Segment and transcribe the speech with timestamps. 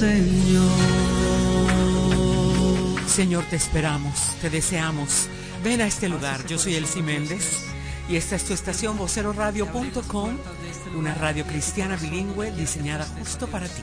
[0.00, 0.70] Señor.
[3.06, 5.28] Señor, te esperamos, te deseamos.
[5.62, 6.46] Ven a este lugar.
[6.46, 7.66] Yo soy Elsie Méndez
[8.08, 10.38] y esta es tu estación voceroradio.com,
[10.96, 13.82] una radio cristiana bilingüe diseñada justo para ti.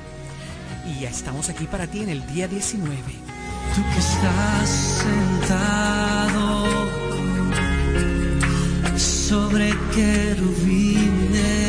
[0.87, 2.97] Y ya estamos aquí para ti en el día 19.
[3.75, 4.69] Tú que estás
[5.03, 6.65] sentado
[8.97, 11.66] sobre querubines.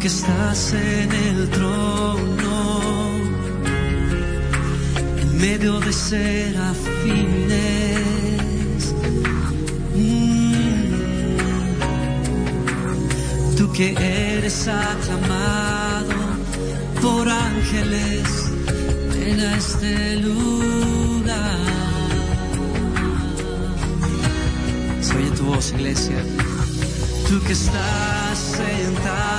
[0.00, 2.90] Que estás en el trono,
[5.22, 6.84] en medio de serafines.
[9.94, 10.36] Mm.
[13.56, 13.94] Tú que
[14.36, 16.14] eres aclamado
[17.00, 18.28] por ángeles
[19.18, 21.58] en este lugar.
[25.00, 26.22] Se oye tu voz, iglesia.
[27.28, 29.35] Tú que estás sentado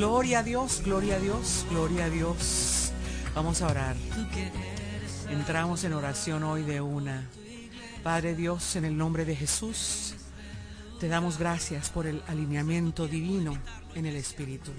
[0.00, 2.90] Gloria a Dios, gloria a Dios, gloria a Dios.
[3.34, 3.94] Vamos a orar.
[5.28, 7.28] Entramos en oración hoy de una.
[8.02, 10.14] Padre Dios, en el nombre de Jesús,
[11.00, 13.58] te damos gracias por el alineamiento divino
[13.94, 14.70] en el Espíritu.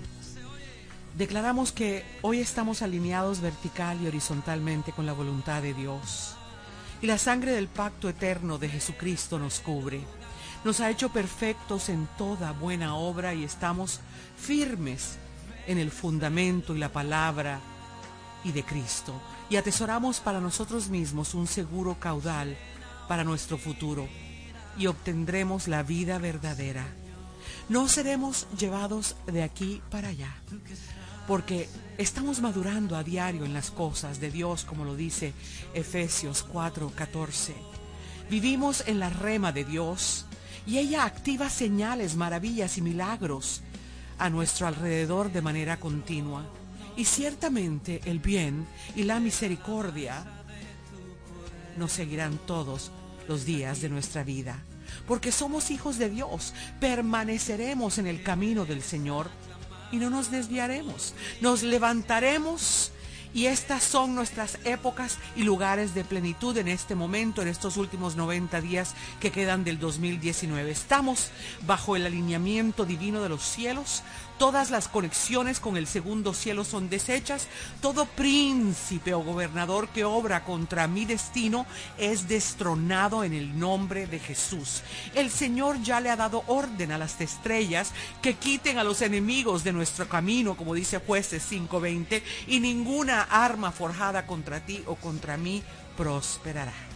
[1.15, 6.35] Declaramos que hoy estamos alineados vertical y horizontalmente con la voluntad de Dios.
[6.99, 10.01] Y la sangre del pacto eterno de Jesucristo nos cubre.
[10.63, 13.99] Nos ha hecho perfectos en toda buena obra y estamos
[14.37, 15.17] firmes
[15.65, 17.59] en el fundamento y la palabra
[18.43, 19.19] y de Cristo.
[19.49, 22.55] Y atesoramos para nosotros mismos un seguro caudal
[23.07, 24.07] para nuestro futuro
[24.77, 26.85] y obtendremos la vida verdadera.
[27.67, 30.33] No seremos llevados de aquí para allá,
[31.27, 35.33] porque estamos madurando a diario en las cosas de Dios, como lo dice
[35.73, 37.53] Efesios 4:14.
[38.29, 40.25] Vivimos en la rema de Dios
[40.65, 43.61] y ella activa señales, maravillas y milagros
[44.17, 46.45] a nuestro alrededor de manera continua.
[46.95, 50.23] Y ciertamente el bien y la misericordia
[51.77, 52.91] nos seguirán todos
[53.27, 54.59] los días de nuestra vida.
[55.07, 59.29] Porque somos hijos de Dios, permaneceremos en el camino del Señor
[59.91, 61.13] y no nos desviaremos.
[61.39, 62.91] Nos levantaremos
[63.33, 68.15] y estas son nuestras épocas y lugares de plenitud en este momento, en estos últimos
[68.15, 70.69] 90 días que quedan del 2019.
[70.71, 71.31] Estamos
[71.65, 74.03] bajo el alineamiento divino de los cielos.
[74.41, 77.47] Todas las conexiones con el segundo cielo son deshechas.
[77.79, 81.67] Todo príncipe o gobernador que obra contra mi destino
[81.99, 84.81] es destronado en el nombre de Jesús.
[85.13, 87.91] El Señor ya le ha dado orden a las estrellas
[88.23, 93.71] que quiten a los enemigos de nuestro camino, como dice jueces 5:20, y ninguna arma
[93.71, 95.61] forjada contra ti o contra mí
[95.95, 96.90] prosperará.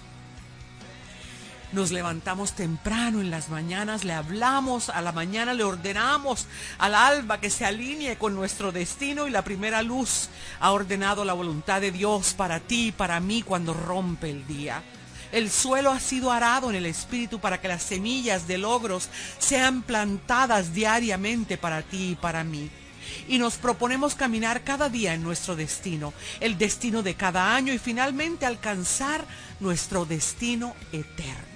[1.71, 6.45] Nos levantamos temprano en las mañanas, le hablamos a la mañana, le ordenamos
[6.77, 11.33] al alba que se alinee con nuestro destino y la primera luz ha ordenado la
[11.33, 14.83] voluntad de Dios para ti y para mí cuando rompe el día.
[15.31, 19.81] El suelo ha sido arado en el espíritu para que las semillas de logros sean
[19.81, 22.69] plantadas diariamente para ti y para mí
[23.27, 27.77] y nos proponemos caminar cada día en nuestro destino, el destino de cada año y
[27.77, 29.25] finalmente alcanzar
[29.59, 31.54] nuestro destino eterno.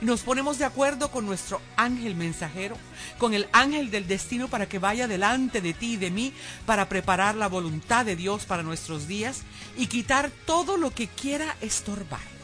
[0.00, 2.76] Nos ponemos de acuerdo con nuestro ángel mensajero,
[3.18, 6.32] con el ángel del destino para que vaya delante de ti y de mí
[6.66, 9.42] para preparar la voluntad de Dios para nuestros días
[9.76, 12.36] y quitar todo lo que quiera estorbar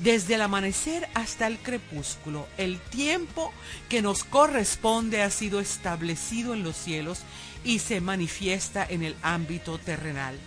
[0.00, 2.46] desde el amanecer hasta el crepúsculo.
[2.56, 3.52] El tiempo
[3.88, 7.20] que nos corresponde ha sido establecido en los cielos
[7.64, 10.38] y se manifiesta en el ámbito terrenal.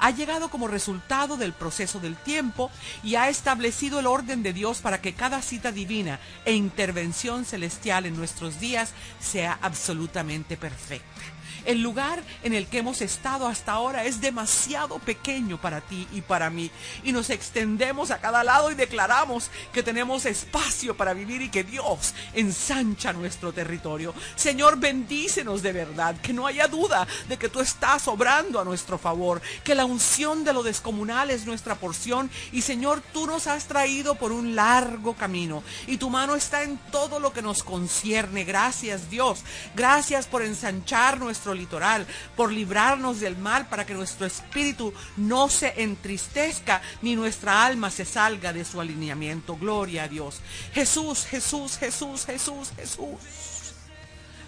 [0.00, 2.70] Ha llegado como resultado del proceso del tiempo
[3.04, 8.06] y ha establecido el orden de Dios para que cada cita divina e intervención celestial
[8.06, 11.39] en nuestros días sea absolutamente perfecta.
[11.64, 16.20] El lugar en el que hemos estado hasta ahora es demasiado pequeño para ti y
[16.20, 16.70] para mí.
[17.04, 21.64] Y nos extendemos a cada lado y declaramos que tenemos espacio para vivir y que
[21.64, 24.14] Dios ensancha nuestro territorio.
[24.36, 28.98] Señor, bendícenos de verdad, que no haya duda de que tú estás obrando a nuestro
[28.98, 32.30] favor, que la unción de lo descomunal es nuestra porción.
[32.52, 36.78] Y Señor, tú nos has traído por un largo camino y tu mano está en
[36.90, 38.44] todo lo que nos concierne.
[38.44, 39.42] Gracias Dios.
[39.74, 42.06] Gracias por ensanchar litoral,
[42.36, 48.04] por librarnos del mal, para que nuestro espíritu no se entristezca, ni nuestra alma se
[48.04, 49.56] salga de su alineamiento.
[49.56, 50.40] Gloria a Dios.
[50.72, 53.18] Jesús, Jesús, Jesús, Jesús, Jesús.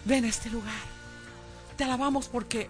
[0.05, 0.93] Ven a este lugar.
[1.77, 2.69] Te alabamos porque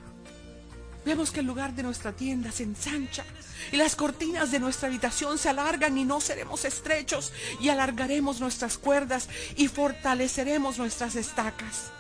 [1.05, 3.25] vemos que el lugar de nuestra tienda se ensancha
[3.71, 8.79] y las cortinas de nuestra habitación se alargan y no seremos estrechos y alargaremos nuestras
[8.79, 11.91] cuerdas y fortaleceremos nuestras estacas.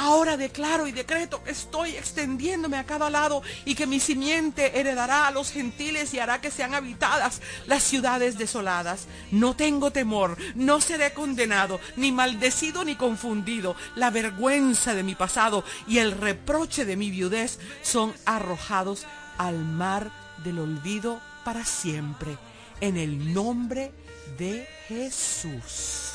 [0.00, 5.26] Ahora declaro y decreto que estoy extendiéndome a cada lado y que mi simiente heredará
[5.26, 9.08] a los gentiles y hará que sean habitadas las ciudades desoladas.
[9.32, 13.74] No tengo temor, no seré condenado, ni maldecido ni confundido.
[13.96, 19.04] La vergüenza de mi pasado y el reproche de mi viudez son arrojados
[19.36, 20.12] al mar
[20.44, 22.38] del olvido para siempre.
[22.80, 23.90] En el nombre
[24.38, 26.07] de Jesús.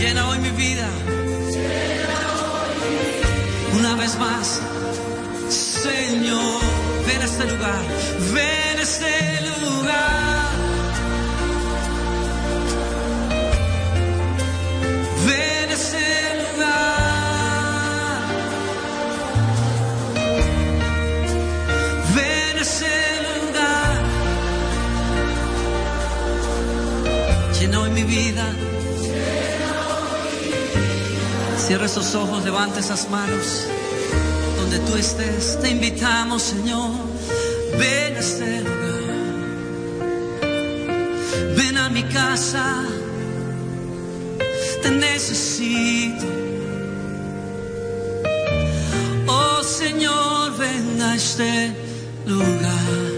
[0.00, 0.88] Llena hoy mi vida.
[3.78, 4.62] Una vez más,
[5.50, 6.62] Señor,
[7.06, 7.82] ven a este lugar,
[8.32, 10.50] ven a este lugar.
[15.26, 16.06] Ven a este
[16.40, 17.00] lugar.
[22.16, 22.94] Ven a este
[23.36, 23.92] lugar.
[27.60, 28.46] Llena hoy mi vida.
[31.70, 33.64] Cierra esos ojos, levanta esas manos.
[34.56, 36.90] Donde tú estés, te invitamos, Señor.
[37.78, 39.26] Ven a este lugar.
[41.56, 42.82] Ven a mi casa.
[44.82, 46.26] Te necesito.
[49.28, 51.72] Oh Señor, ven a este
[52.26, 53.09] lugar.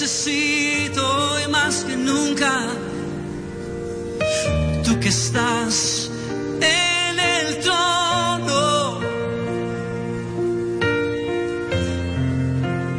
[0.00, 2.52] Necesito hoy más que nunca.
[4.82, 6.10] Tú que estás
[6.60, 8.98] en el trono.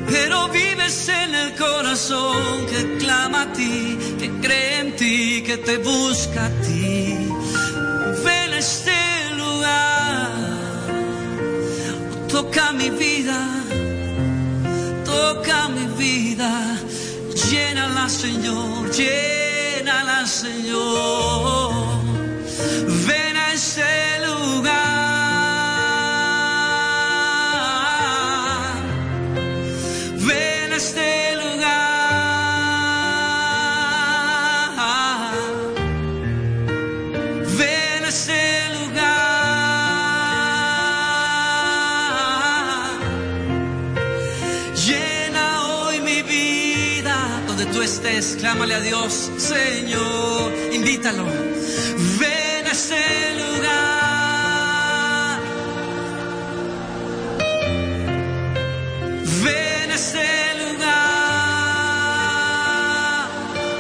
[0.08, 5.78] Pero vives en el corazón que clama a ti, que cree en ti, que te
[5.80, 7.14] busca a ti.
[8.24, 9.00] Ven a este
[9.36, 10.32] lugar.
[12.30, 13.66] Toca mi vida
[15.36, 16.75] toca mi vida,
[18.10, 21.72] Señor, llénala Señor,
[23.08, 23.25] ven
[48.16, 50.54] Estés, clámale a Dios, Señor.
[50.72, 51.26] Invítalo.
[52.18, 53.76] Ven a este lugar.
[59.44, 61.10] Ven a este lugar,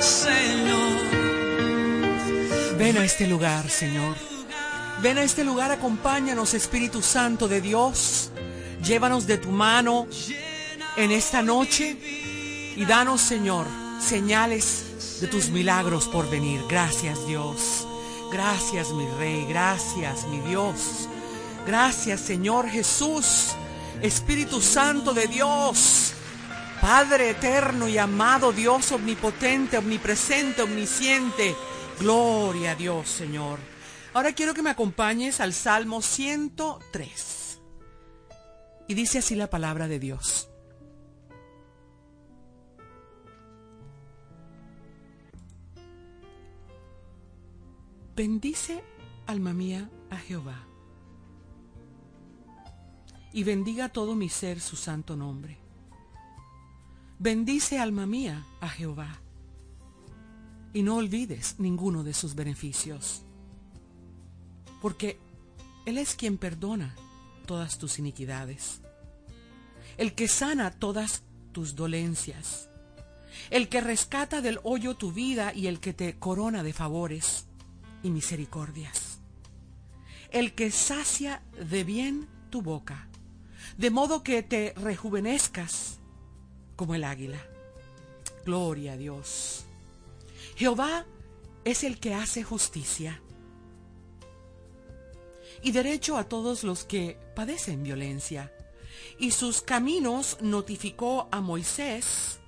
[0.01, 0.99] Señor.
[2.77, 4.15] Ven a este lugar, Señor.
[5.01, 8.31] Ven a este lugar, acompáñanos, Espíritu Santo de Dios.
[8.83, 10.07] Llévanos de tu mano
[10.97, 11.95] en esta noche
[12.75, 16.61] y danos, Señor, señales de tus milagros por venir.
[16.69, 17.87] Gracias, Dios.
[18.31, 19.45] Gracias, mi Rey.
[19.45, 21.09] Gracias, mi Dios.
[21.65, 23.55] Gracias, Señor Jesús.
[24.01, 26.13] Espíritu Santo de Dios.
[26.81, 31.55] Padre eterno y amado Dios omnipotente, omnipresente, omnisciente.
[31.99, 33.59] Gloria a Dios, Señor.
[34.13, 37.59] Ahora quiero que me acompañes al Salmo 103.
[38.87, 40.49] Y dice así la palabra de Dios.
[48.15, 48.81] Bendice,
[49.27, 50.65] alma mía, a Jehová.
[53.33, 55.57] Y bendiga todo mi ser su santo nombre.
[57.19, 59.19] Bendice, alma mía, a Jehová.
[60.71, 63.23] Y no olvides ninguno de sus beneficios.
[64.81, 65.19] Porque
[65.85, 66.95] Él es quien perdona
[67.45, 68.79] todas tus iniquidades.
[69.97, 72.69] El que sana todas tus dolencias.
[73.49, 77.44] El que rescata del hoyo tu vida y el que te corona de favores
[78.05, 79.17] y misericordias.
[80.29, 83.09] El que sacia de bien tu boca,
[83.77, 85.97] de modo que te rejuvenezcas
[86.75, 87.43] como el águila.
[88.45, 89.65] Gloria a Dios.
[90.55, 91.07] Jehová
[91.63, 93.19] es el que hace justicia
[95.63, 98.53] y derecho a todos los que padecen violencia.
[99.17, 102.39] Y sus caminos notificó a Moisés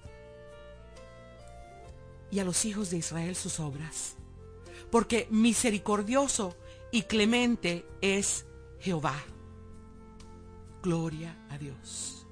[2.29, 4.16] y a los hijos de Israel sus obras.
[4.91, 6.55] Porque misericordioso
[6.91, 8.45] y clemente es
[8.79, 9.15] Jehová.
[10.81, 12.25] Gloria a Dios.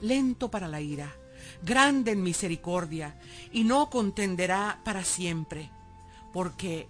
[0.00, 1.14] Lento para la ira,
[1.62, 3.20] grande en misericordia,
[3.52, 5.70] y no contenderá para siempre,
[6.32, 6.88] porque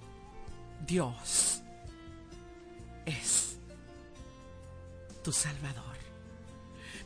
[0.86, 1.62] Dios
[3.06, 3.58] es
[5.22, 5.84] tu Salvador.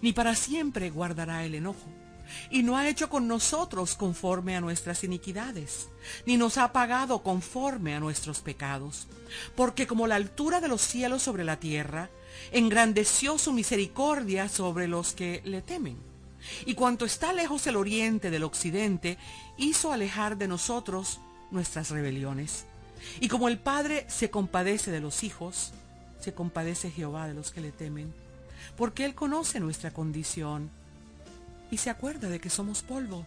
[0.02, 2.03] Ni para siempre guardará el enojo
[2.50, 5.88] y no ha hecho con nosotros conforme a nuestras iniquidades,
[6.26, 9.06] ni nos ha pagado conforme a nuestros pecados.
[9.56, 12.10] Porque como la altura de los cielos sobre la tierra,
[12.52, 15.96] engrandeció su misericordia sobre los que le temen.
[16.66, 19.18] Y cuanto está lejos el oriente del occidente,
[19.56, 22.66] hizo alejar de nosotros nuestras rebeliones.
[23.20, 25.72] Y como el Padre se compadece de los hijos,
[26.20, 28.12] se compadece Jehová de los que le temen,
[28.76, 30.70] porque Él conoce nuestra condición
[31.71, 33.26] y se acuerda de que somos polvo.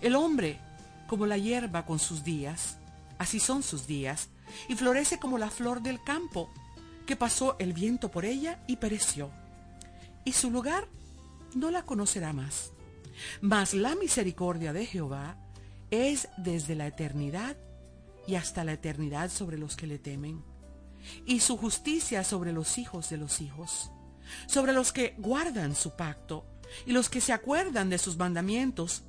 [0.00, 0.58] El hombre,
[1.06, 2.78] como la hierba con sus días,
[3.18, 4.28] así son sus días,
[4.68, 6.50] y florece como la flor del campo,
[7.06, 9.30] que pasó el viento por ella y pereció.
[10.24, 10.88] Y su lugar
[11.54, 12.72] no la conocerá más.
[13.40, 15.36] Mas la misericordia de Jehová
[15.90, 17.56] es desde la eternidad
[18.26, 20.42] y hasta la eternidad sobre los que le temen,
[21.24, 23.90] y su justicia sobre los hijos de los hijos,
[24.48, 26.44] sobre los que guardan su pacto
[26.84, 29.02] y los que se acuerdan de sus mandamientos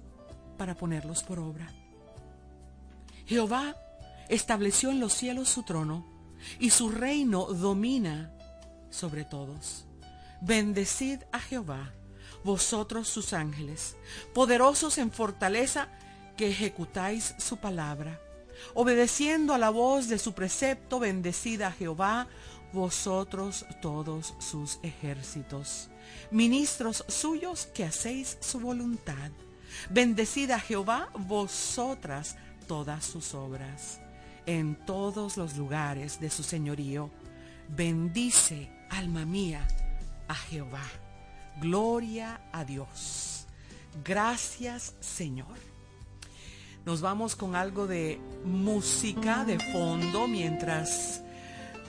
[0.58, 1.72] para ponerlos por obra.
[3.26, 3.76] Jehová
[4.30, 6.06] estableció en los cielos su trono
[6.60, 8.34] y su reino domina
[8.90, 9.86] sobre todos.
[10.42, 11.94] Bendecid a Jehová,
[12.44, 13.98] vosotros sus ángeles,
[14.34, 15.90] poderosos en fortaleza
[16.36, 18.20] que ejecutáis su palabra.
[18.74, 22.28] Obedeciendo a la voz de su precepto, bendecid a Jehová,
[22.74, 25.90] vosotros todos sus ejércitos
[26.32, 29.32] ministros suyos que hacéis su voluntad.
[29.90, 32.36] Bendecid a Jehová vosotras
[32.68, 34.00] todas sus obras,
[34.46, 37.10] en todos los lugares de su señorío.
[37.70, 39.68] Bendice, alma mía,
[40.28, 40.84] a Jehová.
[41.60, 43.46] Gloria a Dios.
[44.04, 45.58] Gracias, Señor.
[46.86, 51.22] Nos vamos con algo de música de fondo mientras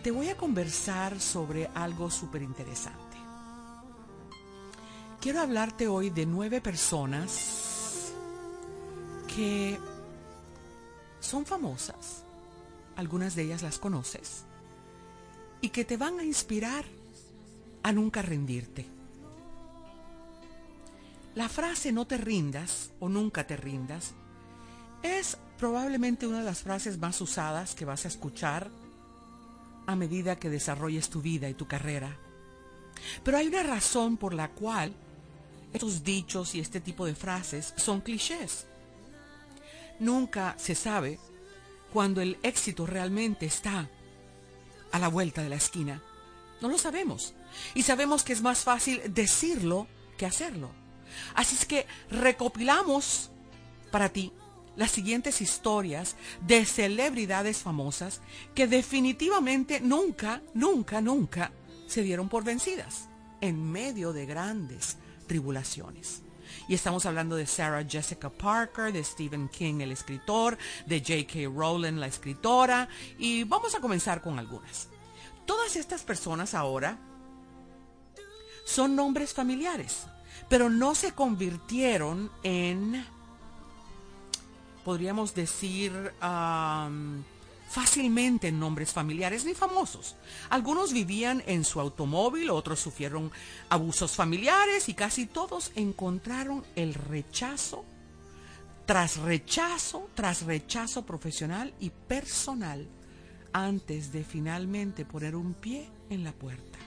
[0.02, 3.07] te voy a conversar sobre algo súper interesante.
[5.20, 8.12] Quiero hablarte hoy de nueve personas
[9.26, 9.76] que
[11.18, 12.22] son famosas,
[12.94, 14.44] algunas de ellas las conoces,
[15.60, 16.84] y que te van a inspirar
[17.82, 18.86] a nunca rendirte.
[21.34, 24.12] La frase no te rindas o nunca te rindas
[25.02, 28.70] es probablemente una de las frases más usadas que vas a escuchar
[29.86, 32.16] a medida que desarrolles tu vida y tu carrera.
[33.24, 34.94] Pero hay una razón por la cual
[35.72, 38.66] estos dichos y este tipo de frases son clichés.
[39.98, 41.18] Nunca se sabe
[41.92, 43.88] cuando el éxito realmente está
[44.92, 46.02] a la vuelta de la esquina.
[46.60, 47.34] No lo sabemos.
[47.74, 50.70] Y sabemos que es más fácil decirlo que hacerlo.
[51.34, 53.30] Así es que recopilamos
[53.90, 54.32] para ti
[54.76, 58.20] las siguientes historias de celebridades famosas
[58.54, 61.50] que definitivamente nunca, nunca, nunca
[61.86, 63.08] se dieron por vencidas
[63.40, 64.98] en medio de grandes
[65.28, 66.22] tribulaciones.
[66.66, 71.48] Y estamos hablando de Sarah Jessica Parker, de Stephen King, el escritor, de J.K.
[71.54, 74.88] Rowling, la escritora, y vamos a comenzar con algunas.
[75.46, 76.98] Todas estas personas ahora
[78.64, 80.06] son nombres familiares,
[80.48, 83.04] pero no se convirtieron en,
[84.84, 86.12] podríamos decir,
[87.68, 90.16] fácilmente en nombres familiares ni famosos.
[90.50, 93.30] Algunos vivían en su automóvil, otros sufrieron
[93.68, 97.84] abusos familiares y casi todos encontraron el rechazo
[98.88, 102.88] tras rechazo, tras rechazo profesional y personal
[103.52, 106.78] antes de finalmente poner un pie en la puerta.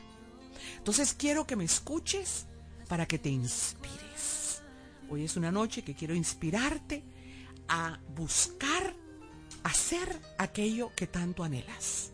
[0.77, 2.47] Entonces quiero que me escuches
[2.87, 4.63] para que te inspires.
[5.11, 7.03] Hoy es una noche que quiero inspirarte
[7.67, 8.80] a buscar
[9.63, 12.11] hacer aquello que tanto anhelas,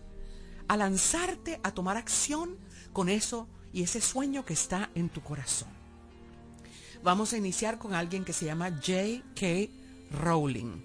[0.68, 2.58] a lanzarte a tomar acción
[2.94, 5.70] con eso y ese sueño que está en tu corazón.
[7.04, 9.70] Vamos a iniciar con alguien que se llama J.K.
[10.12, 10.82] Rowling.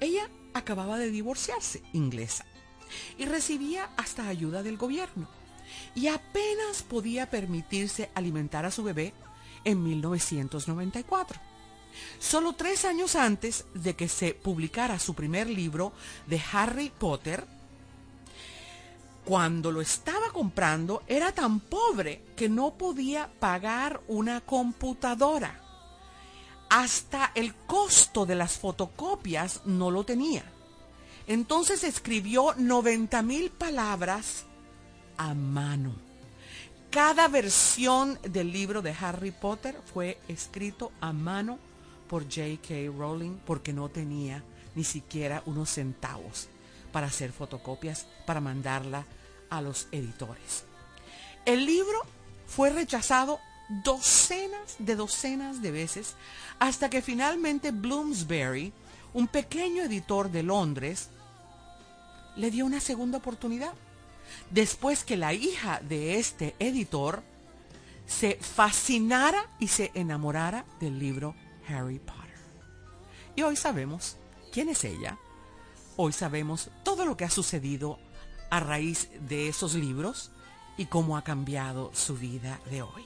[0.00, 2.44] Ella acababa de divorciarse, inglesa,
[3.18, 5.28] y recibía hasta ayuda del gobierno,
[5.94, 9.14] y apenas podía permitirse alimentar a su bebé
[9.64, 11.51] en 1994
[12.18, 15.92] Solo tres años antes de que se publicara su primer libro
[16.26, 17.44] de Harry Potter,
[19.24, 25.58] cuando lo estaba comprando era tan pobre que no podía pagar una computadora.
[26.68, 30.42] hasta el costo de las fotocopias no lo tenía.
[31.26, 34.44] Entonces escribió 90 mil palabras
[35.18, 35.94] a mano.
[36.90, 41.58] Cada versión del libro de Harry Potter fue escrito a mano
[42.12, 42.92] por J.K.
[42.94, 46.48] Rowling porque no tenía ni siquiera unos centavos
[46.92, 49.06] para hacer fotocopias para mandarla
[49.48, 50.64] a los editores.
[51.46, 51.98] El libro
[52.46, 53.40] fue rechazado
[53.82, 56.14] docenas de docenas de veces
[56.58, 58.74] hasta que finalmente Bloomsbury,
[59.14, 61.08] un pequeño editor de Londres,
[62.36, 63.72] le dio una segunda oportunidad.
[64.50, 67.22] Después que la hija de este editor
[68.06, 71.34] se fascinara y se enamorara del libro
[71.68, 72.22] Harry Potter.
[73.34, 74.16] Y hoy sabemos
[74.52, 75.18] quién es ella.
[75.96, 77.98] Hoy sabemos todo lo que ha sucedido
[78.50, 80.30] a raíz de esos libros
[80.76, 83.04] y cómo ha cambiado su vida de hoy.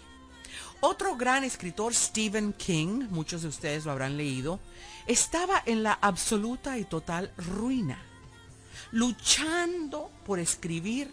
[0.81, 4.61] Otro gran escritor, Stephen King, muchos de ustedes lo habrán leído,
[5.07, 7.99] estaba en la absoluta y total ruina,
[8.93, 11.13] luchando por escribir,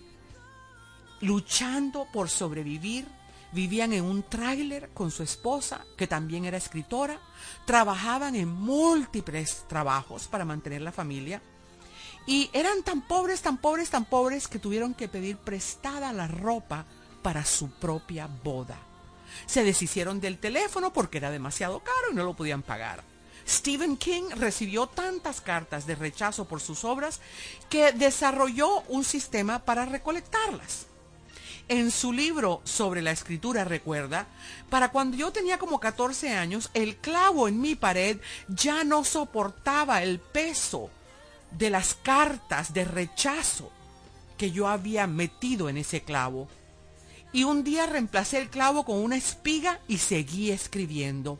[1.21, 3.07] luchando por sobrevivir.
[3.53, 7.19] Vivían en un tráiler con su esposa, que también era escritora,
[7.65, 11.41] trabajaban en múltiples trabajos para mantener la familia
[12.25, 16.85] y eran tan pobres, tan pobres, tan pobres que tuvieron que pedir prestada la ropa
[17.21, 18.77] para su propia boda.
[19.45, 23.03] Se deshicieron del teléfono porque era demasiado caro y no lo podían pagar.
[23.47, 27.19] Stephen King recibió tantas cartas de rechazo por sus obras
[27.69, 30.87] que desarrolló un sistema para recolectarlas.
[31.69, 34.27] En su libro sobre la escritura recuerda,
[34.69, 40.03] para cuando yo tenía como 14 años, el clavo en mi pared ya no soportaba
[40.03, 40.89] el peso
[41.51, 43.71] de las cartas de rechazo
[44.37, 46.47] que yo había metido en ese clavo
[47.33, 51.39] y un día reemplacé el clavo con una espiga y seguí escribiendo.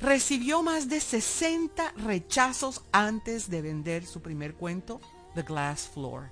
[0.00, 5.00] Recibió más de 60 rechazos antes de vender su primer cuento,
[5.34, 6.30] The Glass Floor,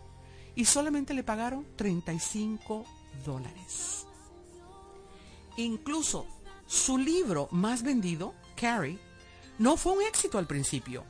[0.54, 2.84] y solamente le pagaron 35
[5.56, 6.26] Incluso
[6.66, 8.98] su libro más vendido, Carrie,
[9.58, 11.04] no fue un éxito al principio.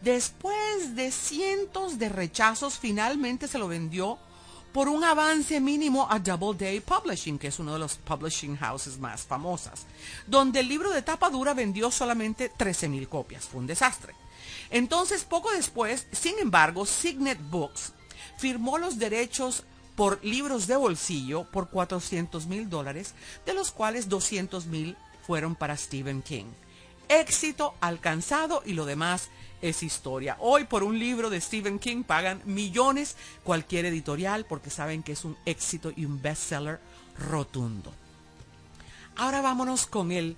[0.00, 4.18] Después de cientos de rechazos, finalmente se lo vendió
[4.72, 9.22] por un avance mínimo a Doubleday Publishing, que es uno de los publishing houses más
[9.22, 9.86] famosas,
[10.26, 13.44] donde el libro de tapa dura vendió solamente 13 mil copias.
[13.44, 14.14] Fue un desastre.
[14.70, 17.92] Entonces, poco después, sin embargo, Signet Books
[18.36, 19.62] firmó los derechos
[19.96, 23.14] por libros de bolsillo por 400 mil dólares,
[23.46, 26.46] de los cuales 200 mil fueron para Stephen King.
[27.08, 29.28] Éxito alcanzado y lo demás
[29.62, 30.36] es historia.
[30.40, 35.24] Hoy por un libro de Stephen King pagan millones cualquier editorial porque saben que es
[35.24, 36.80] un éxito y un bestseller
[37.18, 37.92] rotundo.
[39.16, 40.36] Ahora vámonos con el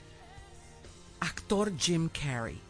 [1.21, 2.61] actor Jim Carrey.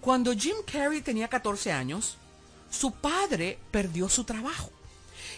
[0.00, 2.16] Cuando Jim Carrey tenía 14 años,
[2.70, 4.70] su padre perdió su trabajo.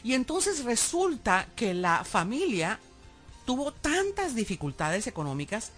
[0.04, 2.78] Y entonces resulta que la familia
[3.44, 5.72] tuvo tantas dificultades económicas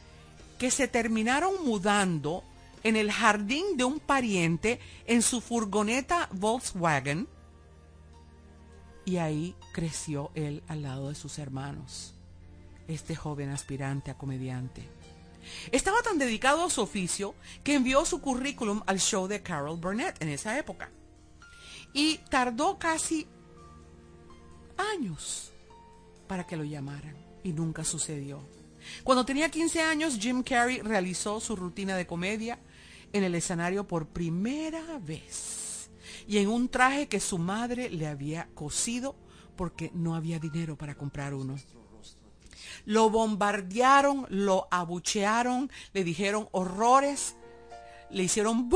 [0.58, 2.44] que se terminaron mudando
[2.82, 7.28] en el jardín de un pariente en su furgoneta Volkswagen
[9.06, 12.12] y ahí creció él al lado de sus hermanos,
[12.88, 14.82] este joven aspirante a comediante.
[15.70, 20.20] Estaba tan dedicado a su oficio que envió su currículum al show de Carol Burnett
[20.20, 20.90] en esa época.
[21.92, 23.28] Y tardó casi
[24.76, 25.52] años
[26.26, 28.40] para que lo llamaran y nunca sucedió.
[29.04, 32.58] Cuando tenía 15 años, Jim Carrey realizó su rutina de comedia
[33.12, 35.90] en el escenario por primera vez
[36.26, 39.16] y en un traje que su madre le había cosido
[39.56, 41.56] porque no había dinero para comprar uno.
[42.84, 47.36] Lo bombardearon, lo abuchearon, le dijeron horrores,
[48.10, 48.70] le hicieron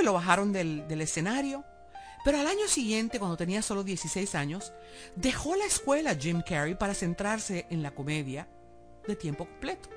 [0.00, 1.64] y lo bajaron del, del escenario.
[2.24, 4.72] Pero al año siguiente, cuando tenía solo 16 años,
[5.16, 8.48] dejó la escuela Jim Carrey para centrarse en la comedia
[9.06, 9.88] de tiempo completo.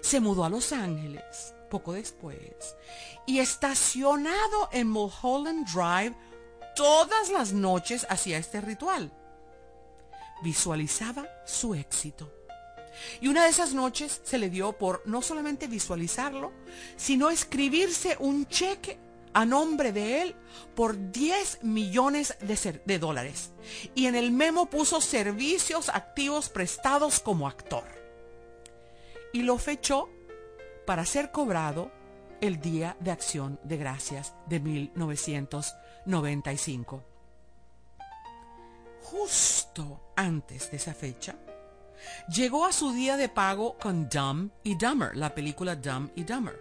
[0.00, 2.76] Se mudó a Los Ángeles poco después
[3.26, 6.14] y estacionado en Mulholland Drive
[6.76, 9.10] todas las noches hacía este ritual.
[10.42, 12.32] Visualizaba su éxito.
[13.20, 16.52] Y una de esas noches se le dio por no solamente visualizarlo,
[16.96, 18.98] sino escribirse un cheque
[19.34, 20.34] a nombre de él
[20.74, 23.52] por 10 millones de, dólares.
[23.94, 27.84] Y en el memo puso servicios activos prestados como actor.
[29.32, 30.08] Y lo fechó
[30.86, 31.92] para ser cobrado
[32.40, 37.04] el Día de Acción de Gracias de 1995.
[39.02, 41.36] Justo antes de esa fecha,
[42.28, 46.58] llegó a su día de pago con Dumb y Dumber, la película Dumb y Dumber,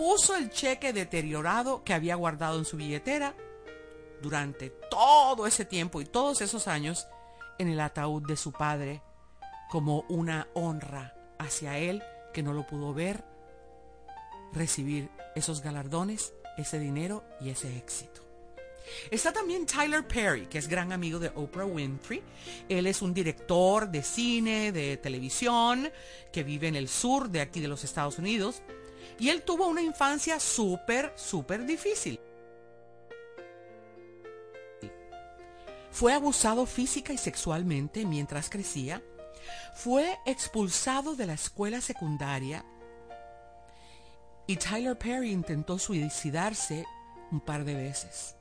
[0.00, 3.34] puso el cheque deteriorado que había guardado en su billetera
[4.22, 7.06] durante todo ese tiempo y todos esos años
[7.58, 9.02] en el ataúd de su padre
[9.68, 13.26] como una honra hacia él que no lo pudo ver
[14.54, 18.22] recibir esos galardones, ese dinero y ese éxito.
[19.10, 22.22] Está también Tyler Perry, que es gran amigo de Oprah Winfrey.
[22.70, 25.92] Él es un director de cine, de televisión,
[26.32, 28.62] que vive en el sur de aquí de los Estados Unidos.
[29.20, 32.18] Y él tuvo una infancia súper, súper difícil.
[35.90, 39.02] Fue abusado física y sexualmente mientras crecía.
[39.74, 42.64] Fue expulsado de la escuela secundaria.
[44.46, 46.86] Y Tyler Perry intentó suicidarse
[47.30, 48.36] un par de veces.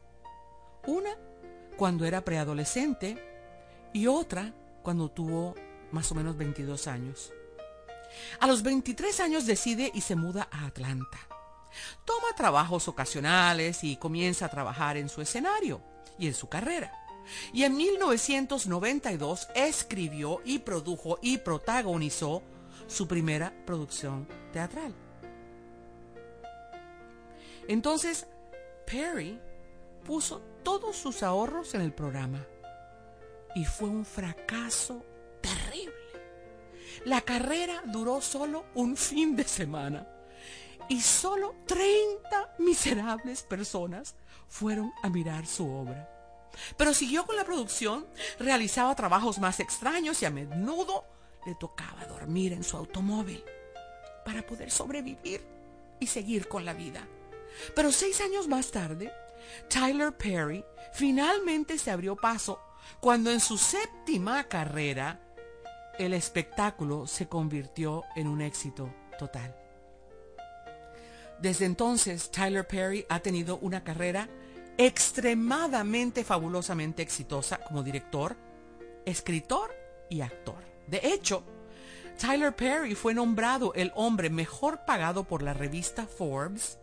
[0.87, 1.11] Una
[1.75, 3.21] cuando era preadolescente
[3.91, 5.55] y otra cuando tuvo
[5.91, 7.33] más o menos 22 años.
[8.39, 11.19] A los 23 años decide y se muda a Atlanta.
[12.05, 15.81] Toma trabajos ocasionales y comienza a trabajar en su escenario
[16.17, 16.93] y en su carrera.
[17.53, 22.41] Y en 1992 escribió y produjo y protagonizó
[22.87, 24.93] su primera producción teatral.
[27.67, 28.25] Entonces,
[28.87, 29.39] Perry
[30.03, 32.43] puso todos sus ahorros en el programa
[33.55, 35.05] y fue un fracaso
[35.41, 35.98] terrible.
[37.05, 40.07] La carrera duró solo un fin de semana
[40.89, 44.15] y solo 30 miserables personas
[44.47, 46.09] fueron a mirar su obra.
[46.77, 48.07] Pero siguió con la producción,
[48.39, 51.05] realizaba trabajos más extraños y a menudo
[51.45, 53.43] le tocaba dormir en su automóvil
[54.25, 55.41] para poder sobrevivir
[55.99, 57.07] y seguir con la vida.
[57.75, 59.11] Pero seis años más tarde,
[59.69, 62.59] Tyler Perry finalmente se abrió paso
[62.99, 65.19] cuando en su séptima carrera
[65.99, 69.55] el espectáculo se convirtió en un éxito total.
[71.39, 74.27] Desde entonces, Tyler Perry ha tenido una carrera
[74.77, 78.35] extremadamente fabulosamente exitosa como director,
[79.05, 79.75] escritor
[80.09, 80.63] y actor.
[80.87, 81.43] De hecho,
[82.17, 86.77] Tyler Perry fue nombrado el hombre mejor pagado por la revista Forbes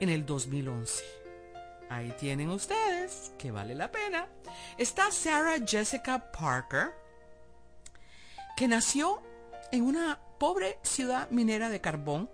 [0.00, 1.04] en el 2011.
[1.90, 4.28] Ahí tienen ustedes, que vale la pena.
[4.76, 6.92] Está Sarah Jessica Parker,
[8.58, 9.22] que nació
[9.70, 12.28] en una pobre ciudad minera de carbón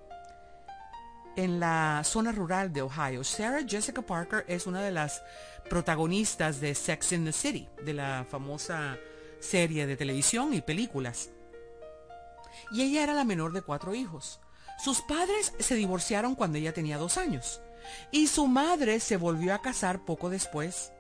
[1.37, 3.23] en la zona rural de Ohio.
[3.25, 5.23] Sarah Jessica Parker es una de las
[5.69, 8.97] protagonistas de Sex in the City, de la famosa
[9.39, 11.29] serie de televisión y películas.
[12.73, 14.41] Y ella era la menor de cuatro hijos.
[14.83, 17.61] Sus padres se divorciaron cuando ella tenía dos años.
[18.11, 20.91] Y su madre se volvió a casar poco después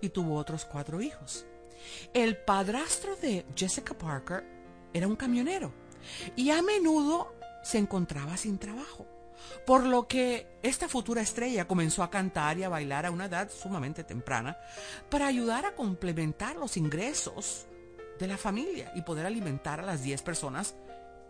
[0.00, 1.44] y tuvo otros cuatro hijos.
[2.14, 4.61] El padrastro de Jessica Parker
[4.92, 5.72] era un camionero
[6.36, 9.06] y a menudo se encontraba sin trabajo.
[9.66, 13.50] Por lo que esta futura estrella comenzó a cantar y a bailar a una edad
[13.50, 14.56] sumamente temprana
[15.08, 17.66] para ayudar a complementar los ingresos
[18.18, 20.74] de la familia y poder alimentar a las 10 personas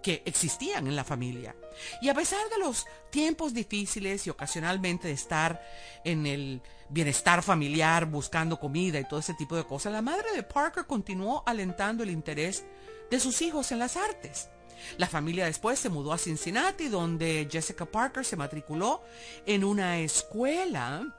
[0.03, 1.55] que existían en la familia.
[2.03, 5.63] Y a pesar de los tiempos difíciles y ocasionalmente de estar
[6.05, 10.43] en el bienestar familiar, buscando comida y todo ese tipo de cosas, la madre de
[10.43, 12.65] Parker continuó alentando el interés
[13.13, 14.49] de sus hijos en las artes.
[14.97, 19.03] La familia después se mudó a Cincinnati, donde Jessica Parker se matriculó
[19.45, 21.15] en una escuela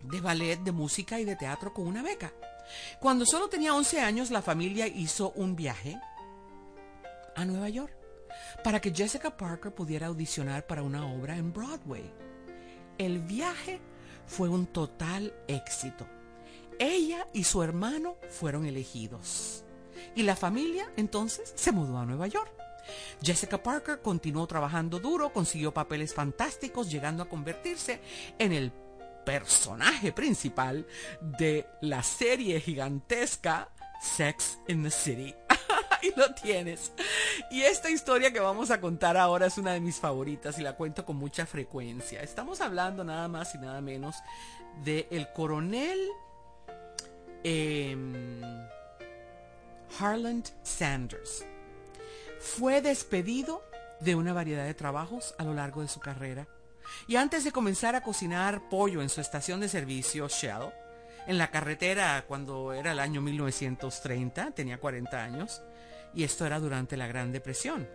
[0.00, 2.32] de ballet, de música y de teatro con una beca.
[3.00, 6.00] Cuando solo tenía 11 años, la familia hizo un viaje
[7.34, 7.94] a Nueva York
[8.64, 12.10] para que Jessica Parker pudiera audicionar para una obra en Broadway.
[12.96, 13.78] El viaje
[14.26, 16.06] fue un total éxito.
[16.78, 19.65] Ella y su hermano fueron elegidos.
[20.14, 22.52] Y la familia entonces se mudó a Nueva York.
[23.22, 28.00] Jessica Parker continuó trabajando duro, consiguió papeles fantásticos, llegando a convertirse
[28.38, 28.72] en el
[29.24, 30.86] personaje principal
[31.20, 35.34] de la serie gigantesca Sex in the City.
[36.00, 36.92] Ahí lo tienes.
[37.50, 40.76] Y esta historia que vamos a contar ahora es una de mis favoritas y la
[40.76, 42.22] cuento con mucha frecuencia.
[42.22, 44.16] Estamos hablando nada más y nada menos
[44.84, 45.98] de el coronel
[47.42, 48.40] em,
[49.98, 51.44] Harland Sanders.
[52.40, 53.62] Fue despedido
[54.00, 56.46] de una variedad de trabajos a lo largo de su carrera.
[57.08, 60.72] Y antes de comenzar a cocinar pollo en su estación de servicio Shell,
[61.26, 65.62] en la carretera cuando era el año 1930, tenía 40 años,
[66.14, 67.88] y esto era durante la Gran Depresión.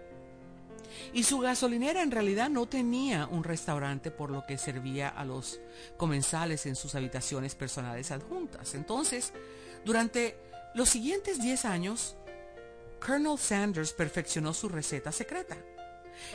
[1.14, 5.62] Y su gasolinera en realidad no tenía un restaurante por lo que servía a los
[5.96, 8.76] comensales en sus habitaciones personales adjuntas.
[8.76, 9.32] Entonces,
[9.86, 10.38] durante
[10.74, 12.16] los siguientes 10 años,
[13.00, 15.58] Colonel Sanders perfeccionó su receta secreta.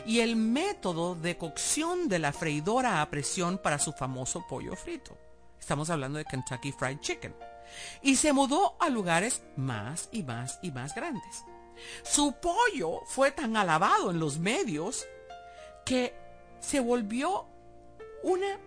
[0.04, 5.16] y el método de cocción de la freidora a presión para su famoso pollo frito.
[5.60, 7.34] Estamos hablando de Kentucky Fried Chicken.
[8.02, 11.44] Y se mudó a lugares más y más y más grandes.
[12.02, 15.06] Su pollo fue tan alabado en los medios
[15.84, 16.14] que
[16.60, 17.46] se volvió
[18.22, 18.58] una,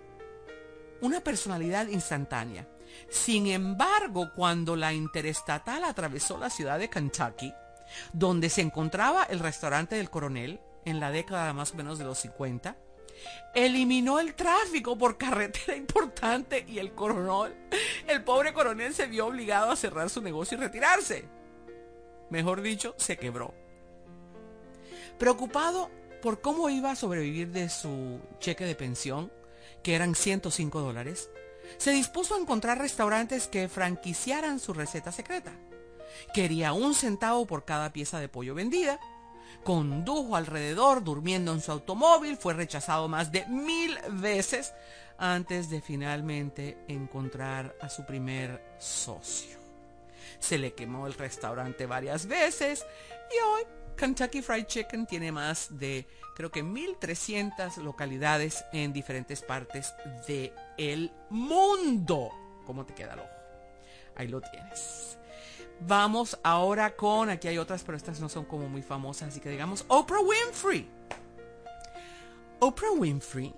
[1.01, 2.67] una personalidad instantánea.
[3.09, 7.53] Sin embargo, cuando la interestatal atravesó la ciudad de Kentucky,
[8.13, 12.19] donde se encontraba el restaurante del coronel en la década más o menos de los
[12.19, 12.77] 50,
[13.53, 17.55] eliminó el tráfico por carretera importante y el coronel,
[18.07, 21.25] el pobre coronel se vio obligado a cerrar su negocio y retirarse.
[22.29, 23.53] Mejor dicho, se quebró.
[25.17, 25.89] Preocupado
[26.21, 29.31] por cómo iba a sobrevivir de su cheque de pensión,
[29.83, 31.29] que eran 105 dólares,
[31.77, 35.51] se dispuso a encontrar restaurantes que franquiciaran su receta secreta.
[36.33, 38.99] Quería un centavo por cada pieza de pollo vendida.
[39.63, 44.73] Condujo alrededor durmiendo en su automóvil, fue rechazado más de mil veces
[45.17, 49.57] antes de finalmente encontrar a su primer socio.
[50.39, 52.85] Se le quemó el restaurante varias veces
[53.29, 53.63] y hoy
[53.99, 59.93] Kentucky Fried Chicken tiene más de, creo que 1.300 localidades en diferentes partes
[60.25, 62.31] del el mundo.
[62.65, 63.29] ¿Cómo te queda el ojo?
[64.15, 65.17] Ahí lo tienes.
[65.81, 69.49] Vamos ahora con, aquí hay otras, pero estas no son como muy famosas, así que
[69.49, 70.89] digamos Oprah Winfrey.
[72.59, 73.53] Oprah Winfrey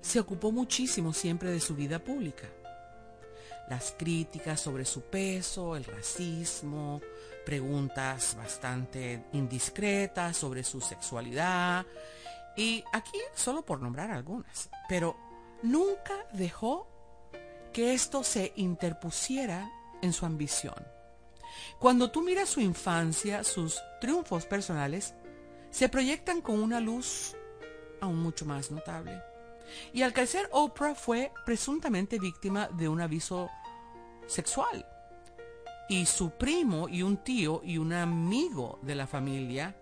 [0.00, 2.48] se ocupó muchísimo siempre de su vida pública
[3.68, 7.00] las críticas sobre su peso, el racismo,
[7.44, 11.86] preguntas bastante indiscretas sobre su sexualidad.
[12.56, 14.68] Y aquí solo por nombrar algunas.
[14.88, 15.16] Pero
[15.62, 16.88] nunca dejó
[17.72, 19.70] que esto se interpusiera
[20.02, 20.86] en su ambición.
[21.78, 25.14] Cuando tú miras su infancia, sus triunfos personales
[25.70, 27.36] se proyectan con una luz
[28.00, 29.27] aún mucho más notable.
[29.92, 33.50] Y al crecer, Oprah fue presuntamente víctima de un aviso
[34.26, 34.86] sexual.
[35.88, 39.76] Y su primo y un tío y un amigo de la familia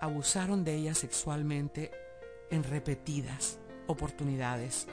[0.00, 1.90] abusaron de ella sexualmente
[2.50, 4.86] en repetidas oportunidades,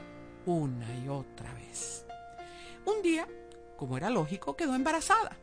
[0.45, 2.05] una y otra vez.
[2.85, 3.27] Un día,
[3.77, 5.37] como era lógico, quedó embarazada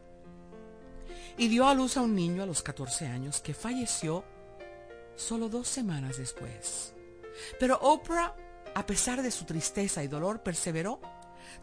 [1.37, 4.25] y dio a luz a un niño a los 14 años que falleció
[5.17, 6.95] solo dos semanas después.
[7.59, 8.35] Pero Oprah,
[8.75, 11.01] a pesar de su tristeza y dolor, perseveró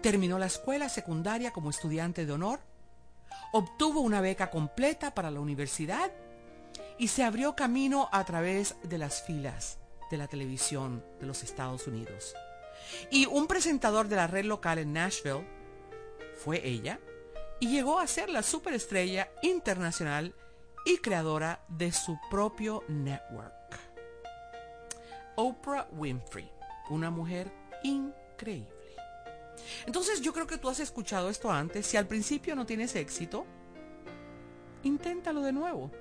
[0.01, 2.61] Terminó la escuela secundaria como estudiante de honor,
[3.51, 6.11] obtuvo una beca completa para la universidad
[6.97, 9.77] y se abrió camino a través de las filas
[10.09, 12.33] de la televisión de los Estados Unidos.
[13.11, 15.45] Y un presentador de la red local en Nashville
[16.37, 16.99] fue ella
[17.59, 20.33] y llegó a ser la superestrella internacional
[20.85, 23.53] y creadora de su propio network.
[25.35, 26.49] Oprah Winfrey,
[26.89, 27.51] una mujer
[27.83, 28.79] increíble.
[29.85, 31.85] Entonces yo creo que tú has escuchado esto antes.
[31.85, 33.45] Si al principio no tienes éxito,
[34.83, 35.91] inténtalo de nuevo.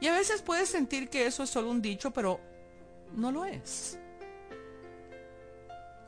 [0.00, 2.40] Y a veces puedes sentir que eso es solo un dicho, pero
[3.14, 3.98] no lo es.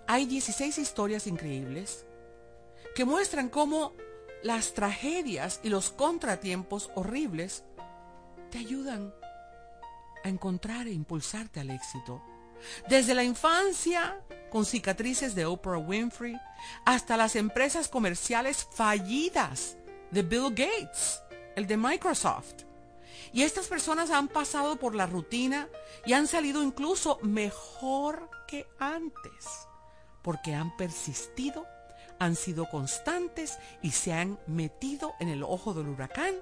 [0.06, 2.04] Hay 16 historias increíbles
[2.94, 3.94] que muestran cómo
[4.42, 7.64] las tragedias y los contratiempos horribles
[8.50, 9.14] te ayudan
[10.24, 12.22] a encontrar e impulsarte al éxito.
[12.88, 14.20] Desde la infancia,
[14.50, 16.36] con cicatrices de Oprah Winfrey,
[16.84, 19.76] hasta las empresas comerciales fallidas
[20.10, 21.22] de Bill Gates,
[21.56, 22.64] el de Microsoft.
[23.32, 25.68] Y estas personas han pasado por la rutina
[26.04, 29.68] y han salido incluso mejor que antes,
[30.22, 31.66] porque han persistido,
[32.18, 36.34] han sido constantes y se han metido en el ojo del huracán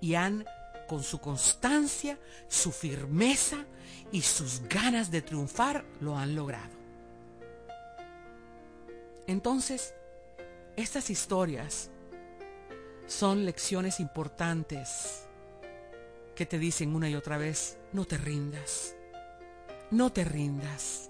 [0.00, 0.46] y han
[0.90, 3.64] con su constancia, su firmeza
[4.10, 6.74] y sus ganas de triunfar lo han logrado.
[9.28, 9.94] Entonces,
[10.74, 11.92] estas historias
[13.06, 15.28] son lecciones importantes
[16.34, 18.96] que te dicen una y otra vez, no te rindas,
[19.92, 21.08] no te rindas,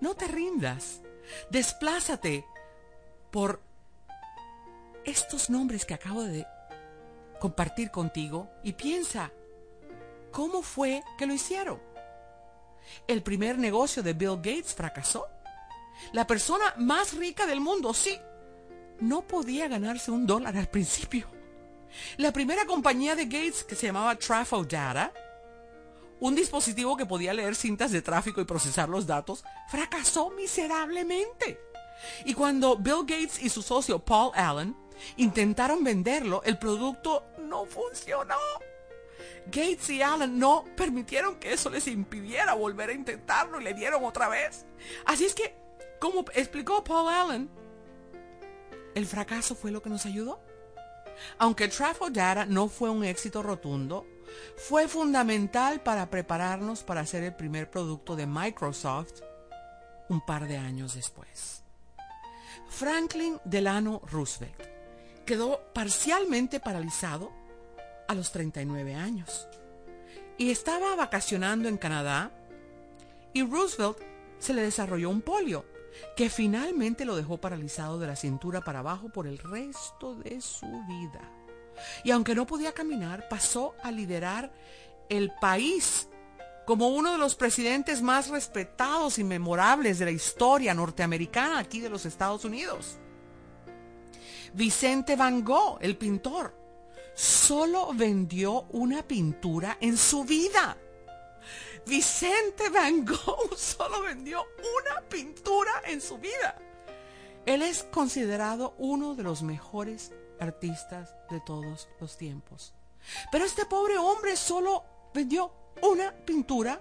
[0.00, 1.02] no te rindas,
[1.50, 2.46] desplázate
[3.32, 3.60] por
[5.04, 6.46] estos nombres que acabo de
[7.42, 9.32] compartir contigo y piensa,
[10.30, 11.82] ¿cómo fue que lo hicieron?
[13.08, 15.26] El primer negocio de Bill Gates fracasó.
[16.12, 18.16] La persona más rica del mundo, sí,
[19.00, 21.26] no podía ganarse un dólar al principio.
[22.16, 25.12] La primera compañía de Gates, que se llamaba Trafo Data,
[26.20, 31.58] un dispositivo que podía leer cintas de tráfico y procesar los datos, fracasó miserablemente.
[32.24, 34.76] Y cuando Bill Gates y su socio Paul Allen
[35.16, 38.34] intentaron venderlo, el producto no funcionó.
[39.46, 44.04] Gates y Allen no permitieron que eso les impidiera volver a intentarlo y le dieron
[44.04, 44.64] otra vez.
[45.04, 45.54] Así es que,
[46.00, 47.50] como explicó Paul Allen,
[48.94, 50.40] el fracaso fue lo que nos ayudó.
[51.38, 54.06] Aunque Trafford Data no fue un éxito rotundo,
[54.56, 59.20] fue fundamental para prepararnos para hacer el primer producto de Microsoft
[60.08, 61.62] un par de años después.
[62.70, 64.62] Franklin Delano Roosevelt
[65.26, 67.41] quedó parcialmente paralizado
[68.12, 69.48] a los 39 años
[70.36, 72.30] y estaba vacacionando en Canadá
[73.32, 73.98] y Roosevelt
[74.38, 75.64] se le desarrolló un polio
[76.16, 80.66] que finalmente lo dejó paralizado de la cintura para abajo por el resto de su
[80.66, 81.30] vida.
[82.04, 84.52] Y aunque no podía caminar, pasó a liderar
[85.08, 86.08] el país
[86.66, 91.90] como uno de los presidentes más respetados y memorables de la historia norteamericana aquí de
[91.90, 92.98] los Estados Unidos.
[94.54, 96.61] Vicente Van Gogh, el pintor,
[97.14, 100.76] solo vendió una pintura en su vida.
[101.86, 106.56] Vicente Van Gogh solo vendió una pintura en su vida.
[107.44, 112.74] Él es considerado uno de los mejores artistas de todos los tiempos.
[113.30, 116.80] Pero este pobre hombre solo vendió una pintura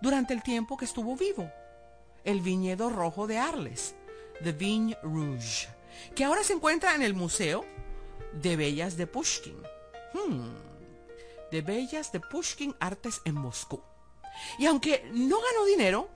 [0.00, 1.50] durante el tiempo que estuvo vivo.
[2.24, 3.94] El viñedo rojo de Arles,
[4.42, 5.68] The Vigne Rouge,
[6.14, 7.64] que ahora se encuentra en el Museo
[8.42, 9.56] de Bellas de Pushkin.
[10.12, 10.54] Hmm.
[11.50, 13.82] De Bellas de Pushkin Artes en Moscú.
[14.58, 16.08] Y aunque no ganó dinero,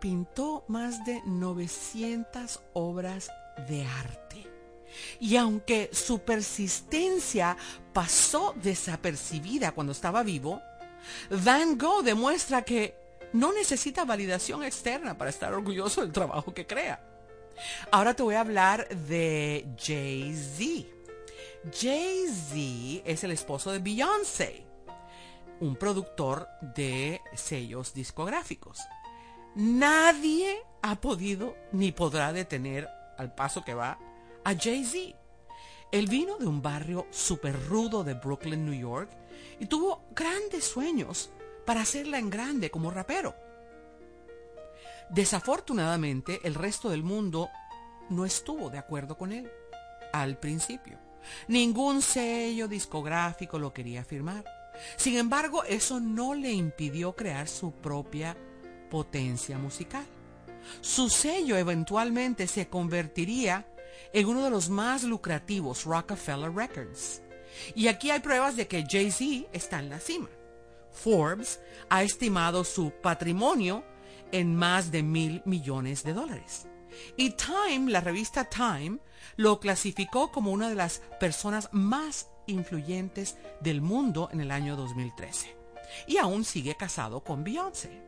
[0.00, 3.30] pintó más de 900 obras
[3.68, 4.46] de arte.
[5.20, 7.56] Y aunque su persistencia
[7.92, 10.62] pasó desapercibida cuando estaba vivo,
[11.30, 12.94] Van Gogh demuestra que
[13.32, 17.07] no necesita validación externa para estar orgulloso del trabajo que crea.
[17.90, 20.88] Ahora te voy a hablar de Jay-Z.
[21.72, 24.68] Jay-Z es el esposo de Beyoncé
[25.60, 28.78] un productor de sellos discográficos.
[29.54, 33.98] Nadie ha podido ni podrá detener al paso que va
[34.44, 35.16] a Jay-Z.
[35.90, 39.10] Él vino de un barrio súper rudo de Brooklyn, New York,
[39.58, 41.30] y tuvo grandes sueños
[41.64, 43.34] para hacerla en grande como rapero.
[45.10, 47.48] Desafortunadamente, el resto del mundo
[48.10, 49.50] no estuvo de acuerdo con él
[50.12, 50.98] al principio.
[51.48, 54.44] Ningún sello discográfico lo quería firmar.
[54.96, 58.36] Sin embargo, eso no le impidió crear su propia
[58.90, 60.06] potencia musical.
[60.80, 63.66] Su sello eventualmente se convertiría
[64.12, 67.22] en uno de los más lucrativos Rockefeller Records.
[67.74, 70.28] Y aquí hay pruebas de que Jay-Z está en la cima.
[70.92, 73.84] Forbes ha estimado su patrimonio
[74.32, 76.66] en más de mil millones de dólares.
[77.16, 78.98] Y Time, la revista Time,
[79.36, 85.56] lo clasificó como una de las personas más influyentes del mundo en el año 2013.
[86.06, 88.02] Y aún sigue casado con Beyoncé.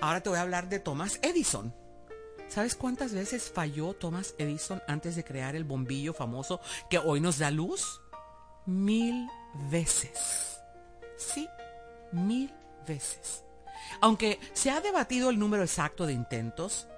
[0.00, 1.74] Ahora te voy a hablar de Thomas Edison.
[2.48, 7.38] ¿Sabes cuántas veces falló Thomas Edison antes de crear el bombillo famoso que hoy nos
[7.38, 8.00] da luz?
[8.64, 9.28] Mil
[9.70, 10.60] veces.
[11.16, 11.48] Sí,
[12.12, 12.52] mil
[12.86, 13.44] veces.
[14.00, 16.88] Aunque se ha debatido el número exacto de intentos,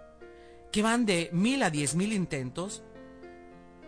[0.70, 2.82] que van de mil a diez mil intentos,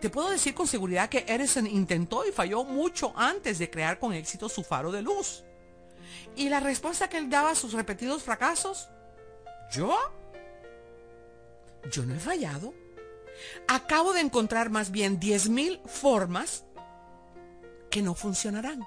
[0.00, 4.12] te puedo decir con seguridad que Edison intentó y falló mucho antes de crear con
[4.12, 5.44] éxito su faro de luz.
[6.34, 8.88] Y la respuesta que él daba a sus repetidos fracasos,
[9.70, 9.96] ¿yo?
[11.90, 12.74] Yo no he fallado.
[13.68, 16.64] Acabo de encontrar más bien 10.000 formas
[17.90, 18.84] que no funcionarán.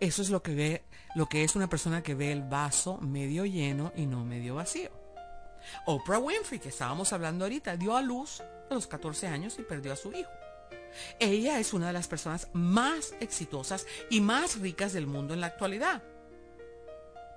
[0.00, 0.84] Eso es lo que ve,
[1.14, 4.90] lo que es una persona que ve el vaso medio lleno y no medio vacío.
[5.86, 9.92] Oprah Winfrey, que estábamos hablando ahorita, dio a luz a los 14 años y perdió
[9.92, 10.30] a su hijo.
[11.18, 15.48] Ella es una de las personas más exitosas y más ricas del mundo en la
[15.48, 16.02] actualidad.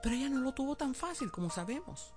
[0.02, 2.14] Pero ella no lo tuvo tan fácil como sabemos.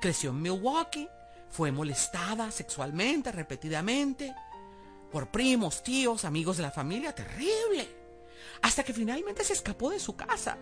[0.00, 1.08] Creció en Milwaukee,
[1.50, 4.34] fue molestada sexualmente repetidamente
[5.10, 7.86] por primos, tíos, amigos de la familia, terrible.
[8.62, 10.56] Hasta que finalmente se escapó de su casa.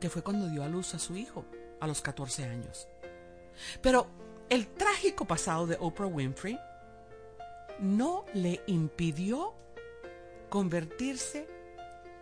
[0.00, 1.44] Que fue cuando dio a luz a su hijo
[1.80, 2.88] a los 14 años.
[3.82, 4.06] Pero
[4.48, 6.58] el trágico pasado de Oprah Winfrey
[7.80, 9.54] no le impidió
[10.48, 11.46] convertirse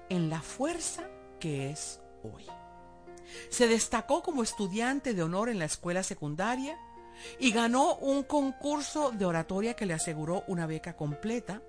[0.08, 1.04] en la fuerza
[1.40, 2.46] que es hoy.
[3.48, 6.78] Se destacó como estudiante de honor en la escuela secundaria
[7.38, 11.62] y ganó un concurso de oratoria que le aseguró una beca completa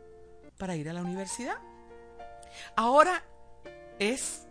[0.58, 1.58] para ir a la universidad.
[2.76, 3.24] Ahora
[4.00, 4.47] es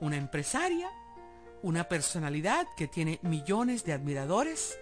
[0.00, 0.90] una empresaria,
[1.62, 4.78] una personalidad que tiene millones de admiradores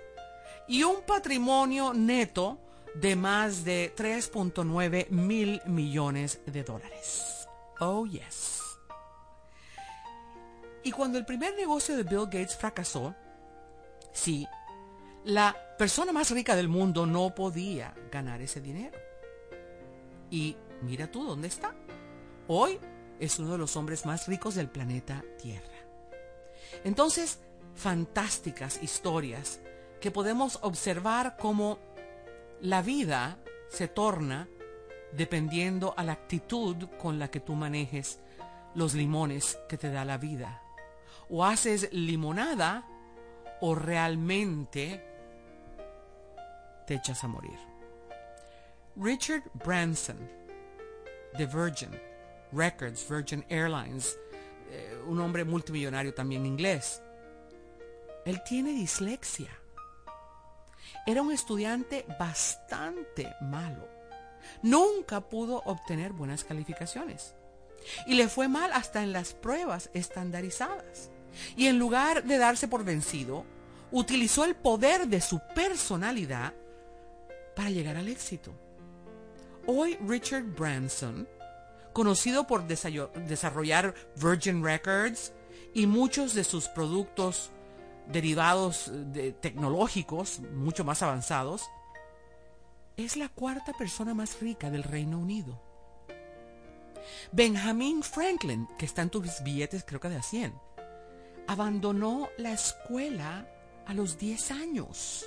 [0.68, 2.58] y un patrimonio neto
[2.94, 7.46] de más de 3.9 mil millones de dólares.
[7.80, 8.62] Oh, yes.
[10.82, 13.14] Y cuando el primer negocio de Bill Gates fracasó,
[14.12, 14.46] sí,
[15.24, 18.96] la persona más rica del mundo no podía ganar ese dinero.
[20.30, 21.74] Y mira tú dónde está.
[22.48, 22.78] Hoy
[23.20, 25.76] es uno de los hombres más ricos del planeta Tierra.
[26.84, 27.40] Entonces,
[27.74, 29.60] fantásticas historias
[30.00, 31.78] que podemos observar cómo
[32.60, 33.38] la vida
[33.68, 34.48] se torna
[35.12, 38.20] dependiendo a la actitud con la que tú manejes
[38.74, 40.62] los limones que te da la vida.
[41.28, 42.86] O haces limonada
[43.60, 45.02] o realmente
[46.86, 47.58] te echas a morir.
[48.96, 50.18] Richard Branson,
[51.36, 52.05] de Virgin
[52.56, 54.18] Records, Virgin Airlines,
[54.70, 57.02] eh, un hombre multimillonario también inglés.
[58.24, 59.50] Él tiene dislexia.
[61.06, 63.88] Era un estudiante bastante malo.
[64.62, 67.34] Nunca pudo obtener buenas calificaciones.
[68.06, 71.10] Y le fue mal hasta en las pruebas estandarizadas.
[71.56, 73.44] Y en lugar de darse por vencido,
[73.92, 76.54] utilizó el poder de su personalidad
[77.54, 78.52] para llegar al éxito.
[79.66, 81.28] Hoy Richard Branson,
[81.96, 85.32] conocido por desarrollar Virgin Records
[85.72, 87.50] y muchos de sus productos
[88.06, 91.62] derivados de tecnológicos mucho más avanzados,
[92.98, 95.58] es la cuarta persona más rica del Reino Unido.
[97.32, 100.52] Benjamin Franklin, que está en tus billetes creo que de a 100,
[101.46, 103.48] abandonó la escuela
[103.86, 105.24] a los 10 años.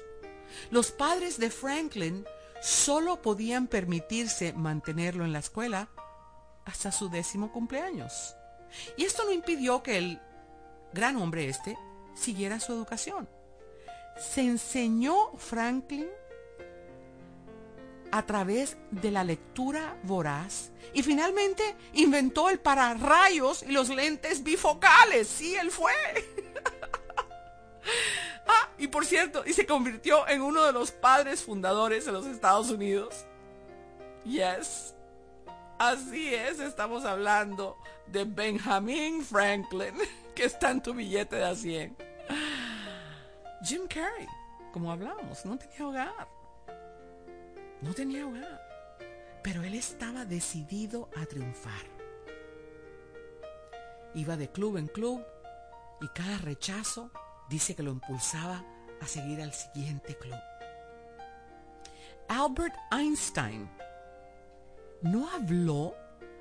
[0.69, 2.25] Los padres de Franklin
[2.61, 5.89] solo podían permitirse mantenerlo en la escuela
[6.69, 8.35] hasta su décimo cumpleaños.
[8.95, 10.21] Y esto no impidió que el
[10.93, 11.77] gran hombre este
[12.13, 13.27] siguiera su educación.
[14.17, 16.07] Se enseñó Franklin
[18.11, 25.27] a través de la lectura voraz y finalmente inventó el pararrayos y los lentes bifocales.
[25.27, 25.93] Sí, él fue.
[28.47, 32.25] ah, y por cierto, y se convirtió en uno de los padres fundadores de los
[32.25, 33.25] Estados Unidos.
[34.25, 34.95] Yes.
[35.79, 39.95] Así es, estamos hablando de Benjamin Franklin,
[40.35, 41.95] que está en tu billete de a 100.
[43.63, 44.27] Jim Carrey,
[44.73, 46.27] como hablábamos, no tenía hogar.
[47.81, 48.61] No tenía hogar.
[49.41, 51.85] Pero él estaba decidido a triunfar.
[54.15, 55.25] Iba de club en club
[56.01, 57.09] y cada rechazo
[57.49, 58.65] dice que lo impulsaba
[58.99, 60.39] a seguir al siguiente club.
[62.27, 63.69] Albert Einstein
[65.01, 65.95] no habló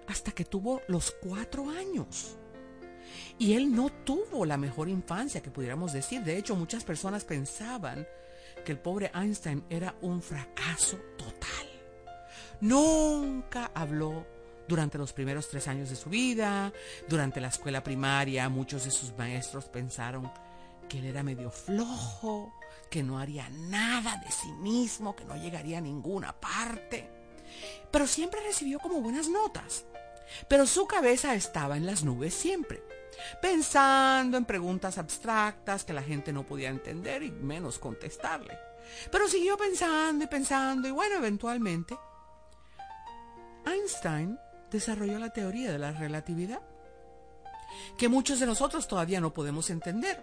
[0.07, 2.37] hasta que tuvo los cuatro años.
[3.39, 6.23] Y él no tuvo la mejor infancia que pudiéramos decir.
[6.23, 8.07] De hecho, muchas personas pensaban
[8.65, 11.67] que el pobre Einstein era un fracaso total.
[12.61, 14.27] Nunca habló
[14.67, 16.73] durante los primeros tres años de su vida.
[17.09, 20.31] Durante la escuela primaria, muchos de sus maestros pensaron
[20.89, 22.53] que él era medio flojo,
[22.91, 27.18] que no haría nada de sí mismo, que no llegaría a ninguna parte.
[27.91, 29.85] Pero siempre recibió como buenas notas.
[30.49, 32.83] Pero su cabeza estaba en las nubes siempre,
[33.41, 38.59] pensando en preguntas abstractas que la gente no podía entender y menos contestarle.
[39.11, 41.97] Pero siguió pensando y pensando y bueno, eventualmente
[43.67, 44.39] Einstein
[44.71, 46.61] desarrolló la teoría de la relatividad,
[47.97, 50.23] que muchos de nosotros todavía no podemos entender,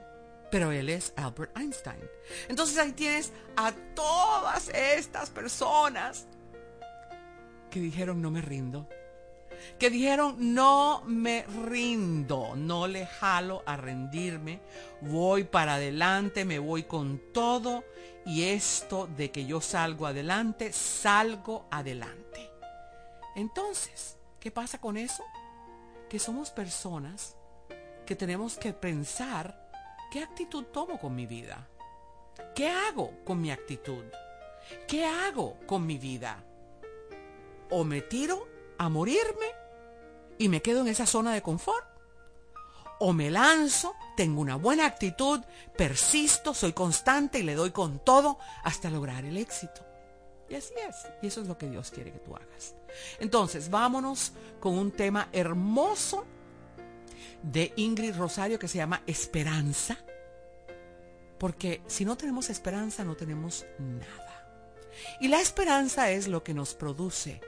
[0.52, 2.02] pero él es Albert Einstein.
[2.48, 6.28] Entonces ahí tienes a todas estas personas
[7.76, 8.88] que dijeron no me rindo,
[9.78, 14.62] que dijeron, no me rindo, no le jalo a rendirme,
[15.02, 17.84] voy para adelante, me voy con todo
[18.26, 22.50] y esto de que yo salgo adelante, salgo adelante.
[23.36, 25.26] Entonces, ¿qué pasa con eso?
[26.08, 27.36] Que somos personas
[28.06, 29.70] que tenemos que pensar
[30.14, 31.68] qué actitud tomo con mi vida.
[32.56, 34.06] ¿Qué hago con mi actitud?
[34.88, 36.42] ¿Qué hago con mi vida?
[37.70, 38.48] O me tiro
[38.78, 39.48] a morirme
[40.38, 41.86] y me quedo en esa zona de confort.
[43.00, 45.42] O me lanzo, tengo una buena actitud,
[45.78, 49.86] persisto, soy constante y le doy con todo hasta lograr el éxito.
[50.50, 50.96] Y así es.
[51.22, 52.76] Y eso es lo que Dios quiere que tú hagas.
[53.20, 56.26] Entonces, vámonos con un tema hermoso
[57.42, 59.98] de Ingrid Rosario que se llama Esperanza.
[61.38, 64.48] Porque si no tenemos esperanza, no tenemos nada.
[65.20, 67.42] Y la esperanza es lo que nos produce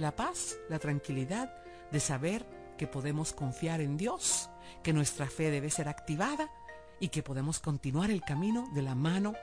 [0.00, 1.54] la paz, la tranquilidad
[1.90, 2.46] de saber
[2.76, 4.50] que podemos confiar en Dios,
[4.82, 6.50] que nuestra fe debe ser activada
[6.98, 9.34] y que podemos continuar el camino de la mano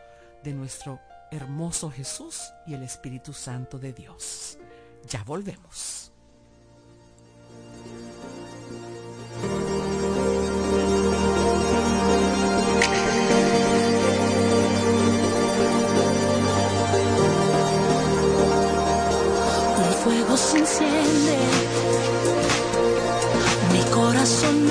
[0.44, 1.00] de nuestro
[1.32, 4.58] hermoso Jesús y el Espíritu Santo de Dios.
[5.08, 6.12] Ya volvemos.
[20.38, 21.38] Se enciende,
[23.74, 24.68] mi corazón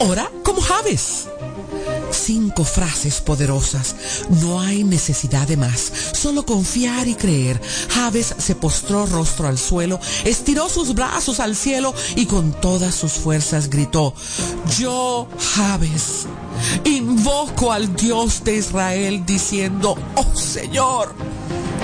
[0.00, 1.28] Ora como Javes.
[2.10, 3.94] Cinco frases poderosas.
[4.42, 5.92] No hay necesidad de más.
[6.14, 7.60] Solo confiar y creer.
[7.90, 13.12] Javes se postró rostro al suelo, estiró sus brazos al cielo y con todas sus
[13.12, 14.14] fuerzas gritó,
[14.76, 16.26] yo, Javes,
[16.84, 21.14] invoco al Dios de Israel diciendo, oh Señor,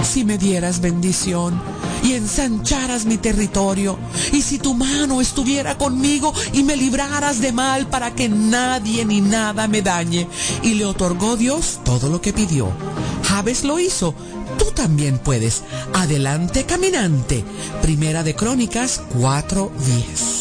[0.03, 1.63] si me dieras bendición
[2.07, 3.99] y ensancharas mi territorio,
[4.33, 9.21] y si tu mano estuviera conmigo y me libraras de mal para que nadie ni
[9.21, 10.29] nada me dañe.
[10.63, 12.71] Y le otorgó Dios todo lo que pidió.
[13.25, 14.15] Javes lo hizo.
[14.57, 15.65] Tú también puedes.
[15.95, 17.45] Adelante caminante.
[17.83, 20.36] Primera de Crónicas 4.10.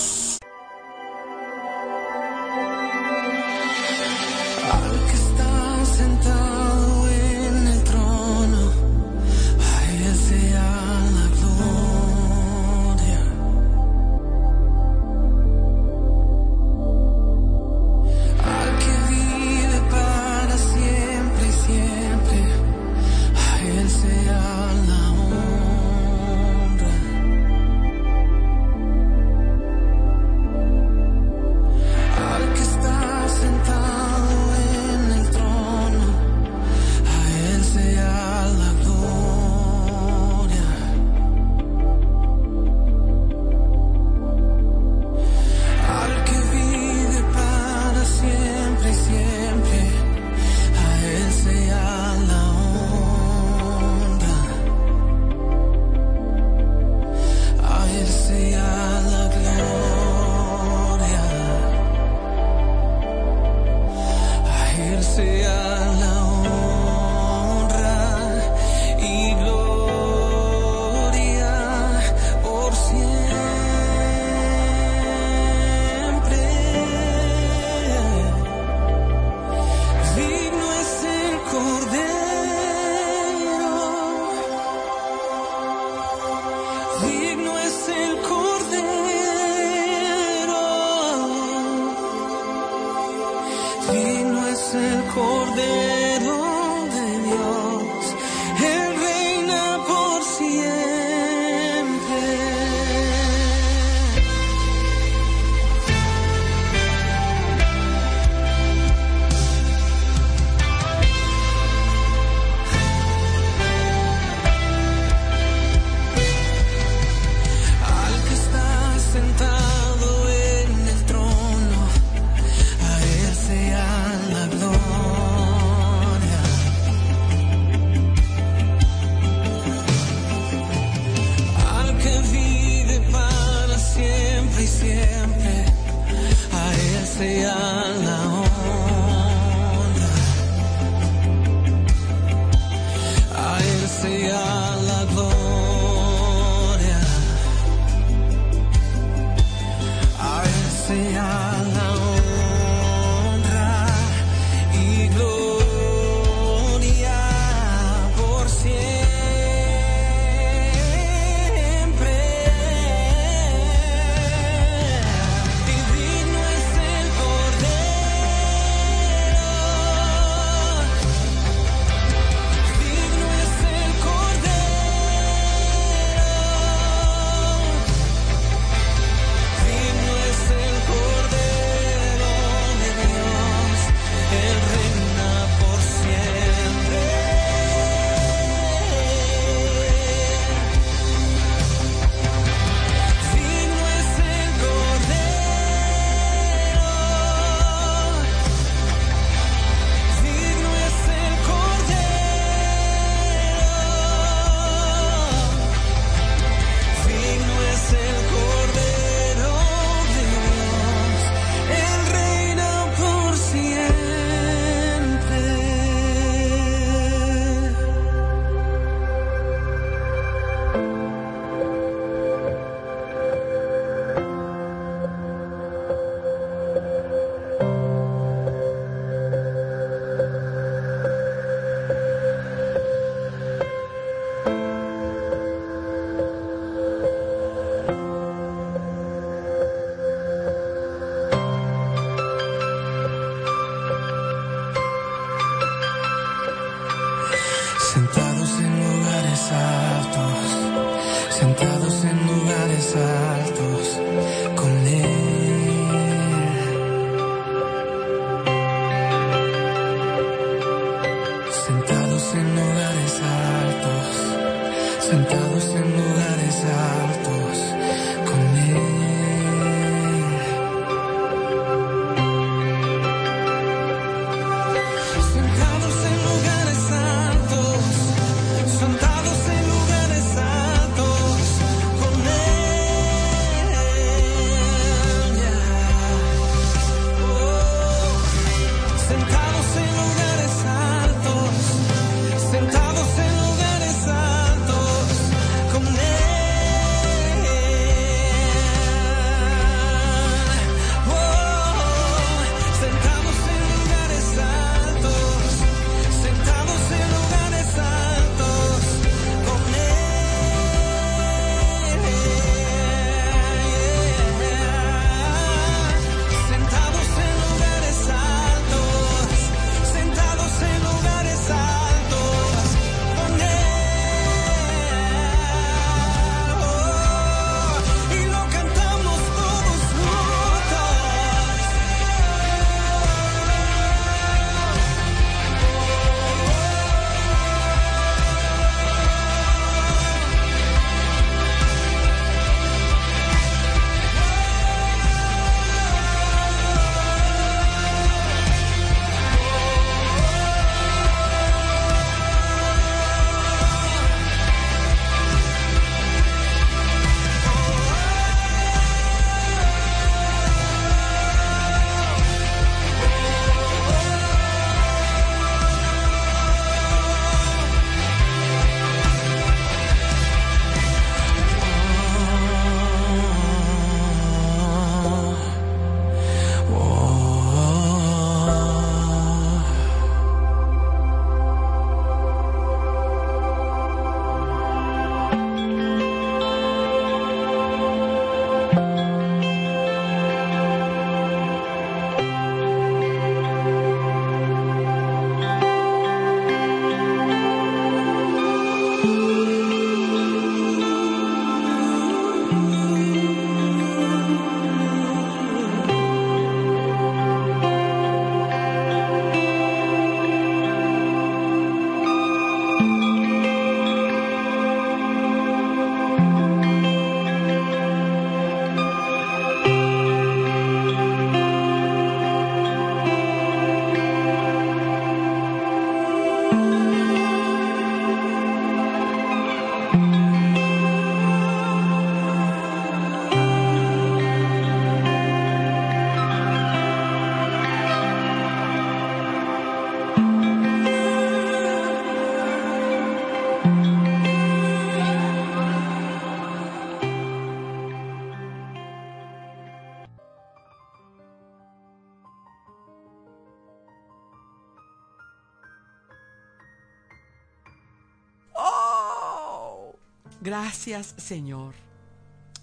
[460.58, 461.74] Gracias Señor.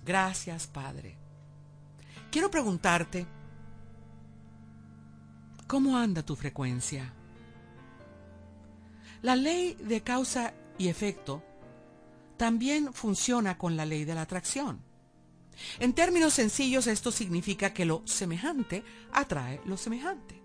[0.03, 1.15] Gracias Padre.
[2.31, 3.27] Quiero preguntarte,
[5.67, 7.13] ¿cómo anda tu frecuencia?
[9.21, 11.43] La ley de causa y efecto
[12.39, 14.81] también funciona con la ley de la atracción.
[15.79, 18.83] En términos sencillos, esto significa que lo semejante
[19.13, 20.42] atrae lo semejante.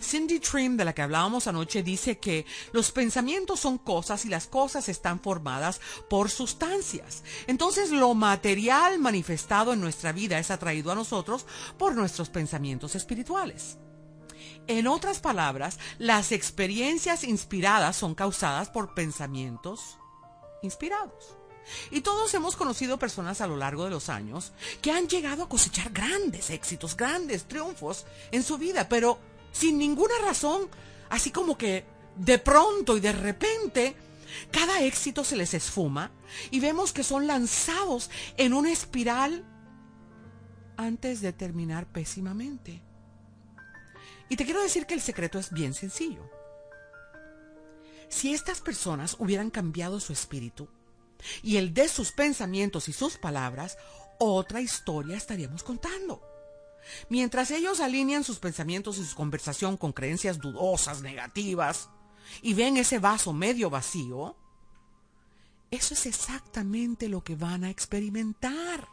[0.00, 4.46] Cindy Trim, de la que hablábamos anoche, dice que los pensamientos son cosas y las
[4.46, 7.22] cosas están formadas por sustancias.
[7.46, 11.46] Entonces lo material manifestado en nuestra vida es atraído a nosotros
[11.78, 13.78] por nuestros pensamientos espirituales.
[14.66, 19.98] En otras palabras, las experiencias inspiradas son causadas por pensamientos
[20.62, 21.36] inspirados.
[21.90, 25.48] Y todos hemos conocido personas a lo largo de los años que han llegado a
[25.48, 29.18] cosechar grandes éxitos, grandes triunfos en su vida, pero
[29.52, 30.68] sin ninguna razón,
[31.10, 31.84] así como que
[32.16, 33.94] de pronto y de repente,
[34.50, 36.10] cada éxito se les esfuma
[36.50, 39.44] y vemos que son lanzados en una espiral
[40.76, 42.82] antes de terminar pésimamente.
[44.28, 46.28] Y te quiero decir que el secreto es bien sencillo.
[48.08, 50.68] Si estas personas hubieran cambiado su espíritu
[51.42, 53.76] y el de sus pensamientos y sus palabras,
[54.18, 56.31] otra historia estaríamos contando.
[57.08, 61.88] Mientras ellos alinean sus pensamientos y su conversación con creencias dudosas, negativas,
[62.40, 64.36] y ven ese vaso medio vacío,
[65.70, 68.88] eso es exactamente lo que van a experimentar.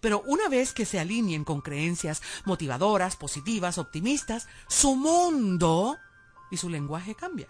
[0.00, 5.98] Pero una vez que se alineen con creencias motivadoras, positivas, optimistas, su mundo
[6.50, 7.48] y su lenguaje cambia.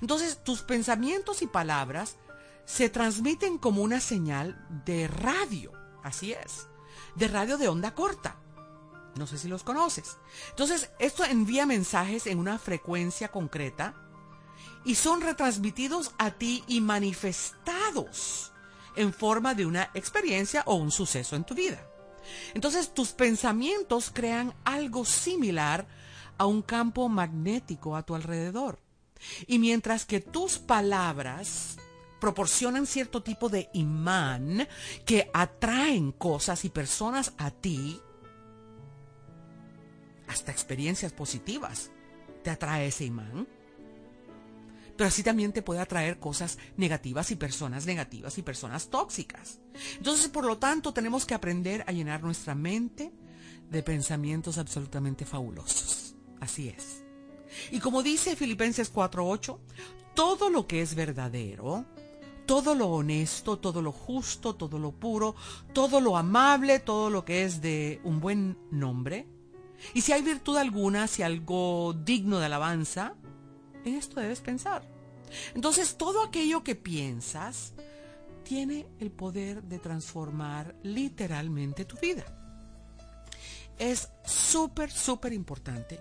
[0.00, 2.16] Entonces tus pensamientos y palabras
[2.66, 5.72] se transmiten como una señal de radio.
[6.02, 6.69] Así es
[7.20, 8.36] de radio de onda corta.
[9.16, 10.16] No sé si los conoces.
[10.48, 13.94] Entonces, esto envía mensajes en una frecuencia concreta
[14.84, 18.52] y son retransmitidos a ti y manifestados
[18.96, 21.86] en forma de una experiencia o un suceso en tu vida.
[22.54, 25.86] Entonces, tus pensamientos crean algo similar
[26.38, 28.78] a un campo magnético a tu alrededor.
[29.46, 31.76] Y mientras que tus palabras
[32.20, 34.68] proporcionan cierto tipo de imán
[35.04, 38.00] que atraen cosas y personas a ti,
[40.28, 41.90] hasta experiencias positivas,
[42.44, 43.48] te atrae ese imán.
[44.96, 49.58] Pero así también te puede atraer cosas negativas y personas negativas y personas tóxicas.
[49.96, 53.10] Entonces, por lo tanto, tenemos que aprender a llenar nuestra mente
[53.70, 56.14] de pensamientos absolutamente fabulosos.
[56.40, 57.02] Así es.
[57.70, 59.58] Y como dice Filipenses 4:8,
[60.14, 61.86] todo lo que es verdadero,
[62.50, 65.36] todo lo honesto, todo lo justo, todo lo puro,
[65.72, 69.28] todo lo amable, todo lo que es de un buen nombre.
[69.94, 73.14] Y si hay virtud alguna, si algo digno de alabanza,
[73.84, 74.82] en esto debes pensar.
[75.54, 77.72] Entonces todo aquello que piensas
[78.42, 82.24] tiene el poder de transformar literalmente tu vida.
[83.78, 86.00] Es súper, súper importante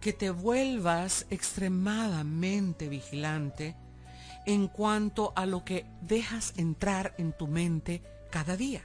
[0.00, 3.76] que te vuelvas extremadamente vigilante
[4.48, 8.82] en cuanto a lo que dejas entrar en tu mente cada día.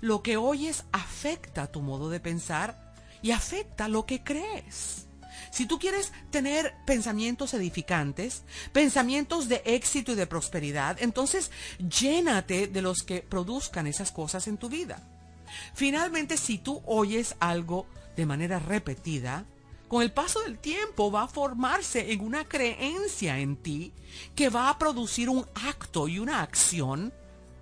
[0.00, 5.06] Lo que oyes afecta tu modo de pensar y afecta lo que crees.
[5.52, 12.82] Si tú quieres tener pensamientos edificantes, pensamientos de éxito y de prosperidad, entonces llénate de
[12.82, 15.00] los que produzcan esas cosas en tu vida.
[15.72, 17.86] Finalmente, si tú oyes algo
[18.16, 19.46] de manera repetida,
[19.90, 23.92] con el paso del tiempo va a formarse en una creencia en ti
[24.36, 27.12] que va a producir un acto y una acción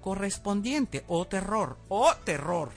[0.03, 2.71] correspondiente, o terror, o terror.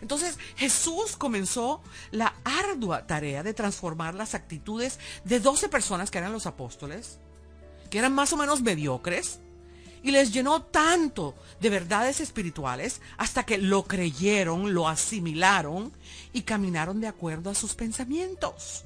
[0.00, 6.32] Entonces Jesús comenzó la ardua tarea de transformar las actitudes de 12 personas que eran
[6.32, 7.18] los apóstoles,
[7.90, 9.40] que eran más o menos mediocres,
[10.02, 15.92] y les llenó tanto de verdades espirituales hasta que lo creyeron, lo asimilaron
[16.32, 18.84] y caminaron de acuerdo a sus pensamientos.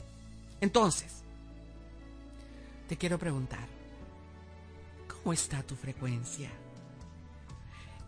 [0.60, 1.22] Entonces,
[2.88, 3.66] te quiero preguntar,
[5.08, 6.50] ¿cómo está tu frecuencia?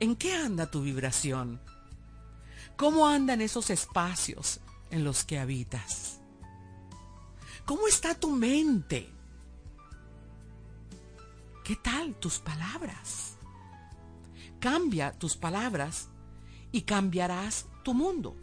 [0.01, 1.61] ¿En qué anda tu vibración?
[2.77, 6.19] ¿Cómo andan esos espacios en los que habitas?
[7.65, 9.14] ¿Cómo está tu mente?
[11.65, 13.39] ¿Qué tal tus palabras?
[14.61, 16.09] Cambia tus palabras
[16.71, 18.37] y cambiarás tu mundo.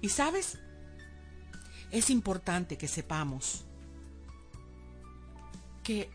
[0.00, 0.58] Y sabes,
[1.92, 3.64] es importante que sepamos
[5.84, 6.10] que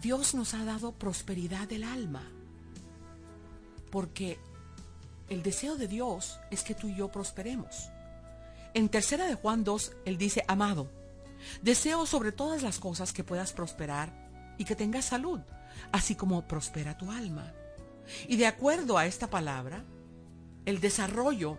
[0.00, 2.22] Dios nos ha dado prosperidad del alma.
[3.90, 4.38] Porque
[5.28, 7.90] el deseo de Dios es que tú y yo prosperemos.
[8.72, 10.88] En tercera de Juan 2, él dice, amado,
[11.60, 14.19] deseo sobre todas las cosas que puedas prosperar
[14.60, 15.40] y que tengas salud,
[15.90, 17.50] así como prospera tu alma.
[18.28, 19.82] Y de acuerdo a esta palabra,
[20.66, 21.56] el desarrollo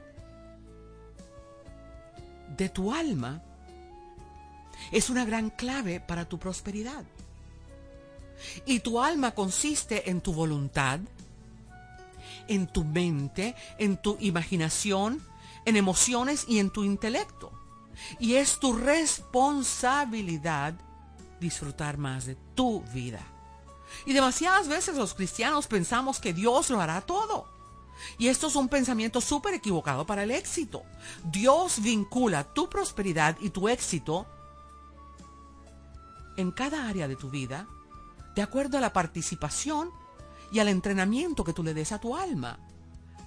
[2.55, 3.41] de tu alma
[4.91, 7.03] es una gran clave para tu prosperidad.
[8.67, 10.99] Y tu alma consiste en tu voluntad,
[12.47, 15.23] en tu mente, en tu imaginación,
[15.65, 17.51] en emociones y en tu intelecto.
[18.19, 20.75] Y es tu responsabilidad
[21.41, 23.19] disfrutar más de tu vida.
[24.05, 27.49] Y demasiadas veces los cristianos pensamos que Dios lo hará todo.
[28.17, 30.83] Y esto es un pensamiento súper equivocado para el éxito.
[31.25, 34.25] Dios vincula tu prosperidad y tu éxito
[36.37, 37.67] en cada área de tu vida
[38.35, 39.91] de acuerdo a la participación
[40.51, 42.59] y al entrenamiento que tú le des a tu alma.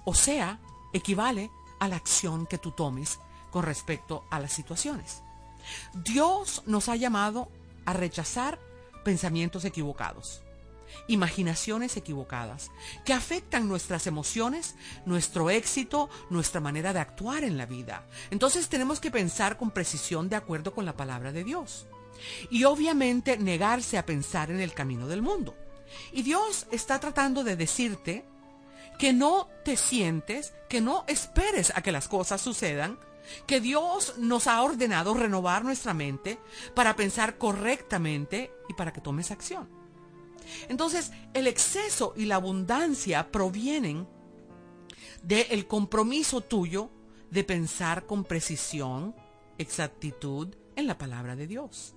[0.03, 0.59] O sea,
[0.93, 3.19] equivale a la acción que tú tomes
[3.51, 5.21] con respecto a las situaciones.
[5.93, 7.49] Dios nos ha llamado
[7.85, 8.59] a rechazar
[9.03, 10.41] pensamientos equivocados,
[11.07, 12.71] imaginaciones equivocadas,
[13.05, 14.75] que afectan nuestras emociones,
[15.05, 18.05] nuestro éxito, nuestra manera de actuar en la vida.
[18.31, 21.87] Entonces tenemos que pensar con precisión de acuerdo con la palabra de Dios.
[22.49, 25.55] Y obviamente negarse a pensar en el camino del mundo.
[26.11, 28.25] Y Dios está tratando de decirte
[28.97, 32.97] que no te sientes, que no esperes a que las cosas sucedan,
[33.45, 36.39] que Dios nos ha ordenado renovar nuestra mente
[36.73, 39.69] para pensar correctamente y para que tomes acción.
[40.69, 44.07] Entonces, el exceso y la abundancia provienen
[45.23, 46.91] del compromiso tuyo
[47.31, 49.15] de pensar con precisión,
[49.57, 51.95] exactitud en la palabra de Dios.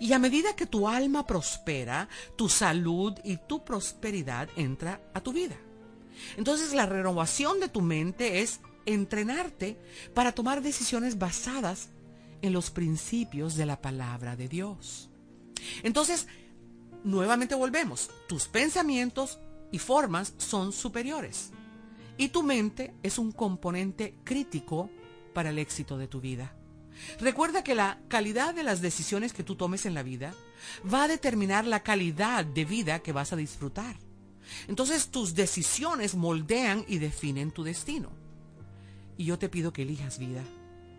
[0.00, 5.32] Y a medida que tu alma prospera, tu salud y tu prosperidad entra a tu
[5.32, 5.56] vida.
[6.36, 9.78] Entonces la renovación de tu mente es entrenarte
[10.14, 11.88] para tomar decisiones basadas
[12.42, 15.10] en los principios de la palabra de Dios.
[15.82, 16.26] Entonces,
[17.04, 18.10] nuevamente volvemos.
[18.28, 19.38] Tus pensamientos
[19.72, 21.50] y formas son superiores.
[22.16, 24.90] Y tu mente es un componente crítico
[25.34, 26.54] para el éxito de tu vida.
[27.20, 30.34] Recuerda que la calidad de las decisiones que tú tomes en la vida
[30.92, 33.96] va a determinar la calidad de vida que vas a disfrutar.
[34.66, 38.10] Entonces tus decisiones moldean y definen tu destino.
[39.18, 40.42] Y yo te pido que elijas vida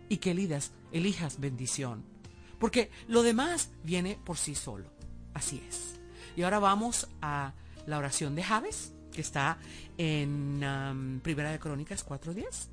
[0.08, 2.04] y que elijas, elijas bendición.
[2.60, 4.88] Porque lo demás viene por sí solo.
[5.34, 5.98] Así es.
[6.36, 7.54] Y ahora vamos a
[7.86, 9.58] la oración de Javes, que está
[9.98, 12.68] en um, Primera de Crónicas 4.10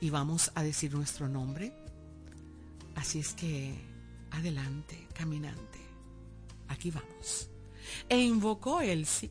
[0.00, 1.72] y vamos a decir nuestro nombre.
[2.94, 3.74] Así es que
[4.30, 5.78] adelante, caminante.
[6.68, 7.50] Aquí vamos.
[8.08, 9.30] E invocó Elsie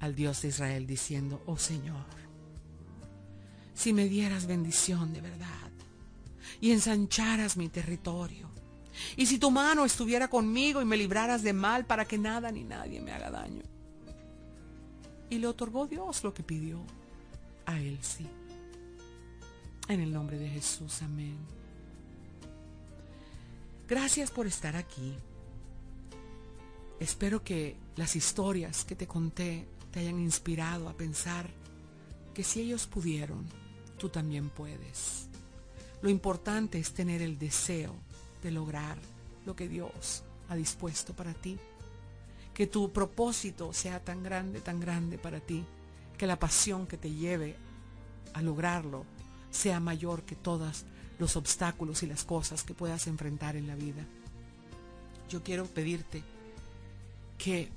[0.00, 2.04] al Dios de Israel diciendo, oh Señor,
[3.76, 5.70] si me dieras bendición de verdad
[6.60, 8.48] y ensancharas mi territorio,
[9.16, 12.64] y si tu mano estuviera conmigo y me libraras de mal para que nada ni
[12.64, 13.62] nadie me haga daño.
[15.28, 16.82] Y le otorgó Dios lo que pidió
[17.66, 18.26] a Elsie.
[19.88, 21.36] En el nombre de Jesús, amén.
[23.86, 25.14] Gracias por estar aquí.
[26.98, 31.50] Espero que las historias que te conté te hayan inspirado a pensar
[32.34, 33.46] que si ellos pudieron,
[33.98, 35.28] tú también puedes.
[36.02, 37.94] Lo importante es tener el deseo
[38.42, 38.98] de lograr
[39.44, 41.58] lo que Dios ha dispuesto para ti.
[42.54, 45.64] Que tu propósito sea tan grande, tan grande para ti,
[46.16, 47.56] que la pasión que te lleve
[48.32, 49.04] a lograrlo
[49.50, 50.84] sea mayor que todos
[51.18, 54.04] los obstáculos y las cosas que puedas enfrentar en la vida.
[55.28, 56.22] Yo quiero pedirte
[57.38, 57.68] que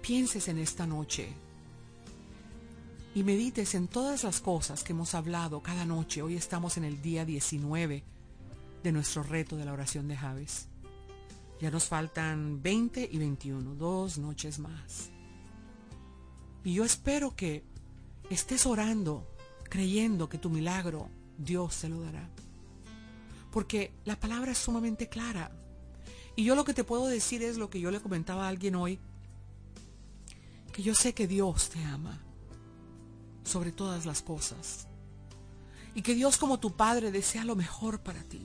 [0.00, 1.32] pienses en esta noche
[3.14, 6.20] y medites en todas las cosas que hemos hablado cada noche.
[6.20, 8.02] Hoy estamos en el día 19
[8.82, 10.66] de nuestro reto de la oración de Javes.
[11.60, 15.10] Ya nos faltan 20 y 21, dos noches más.
[16.64, 17.62] Y yo espero que
[18.30, 19.24] estés orando
[19.70, 21.08] creyendo que tu milagro
[21.38, 22.28] Dios se lo dará.
[23.52, 25.52] Porque la palabra es sumamente clara.
[26.34, 28.74] Y yo lo que te puedo decir es lo que yo le comentaba a alguien
[28.74, 28.98] hoy,
[30.72, 32.23] que yo sé que Dios te ama
[33.44, 34.86] sobre todas las cosas.
[35.94, 38.42] Y que Dios como tu Padre desea lo mejor para ti.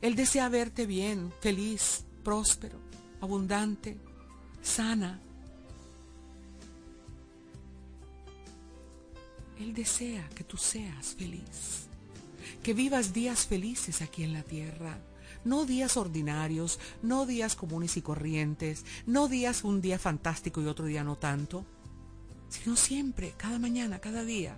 [0.00, 2.78] Él desea verte bien, feliz, próspero,
[3.20, 3.96] abundante,
[4.62, 5.20] sana,
[9.60, 11.88] Él desea que tú seas feliz,
[12.62, 15.00] que vivas días felices aquí en la tierra,
[15.44, 20.86] no días ordinarios, no días comunes y corrientes, no días un día fantástico y otro
[20.86, 21.64] día no tanto,
[22.48, 24.56] sino siempre, cada mañana, cada día,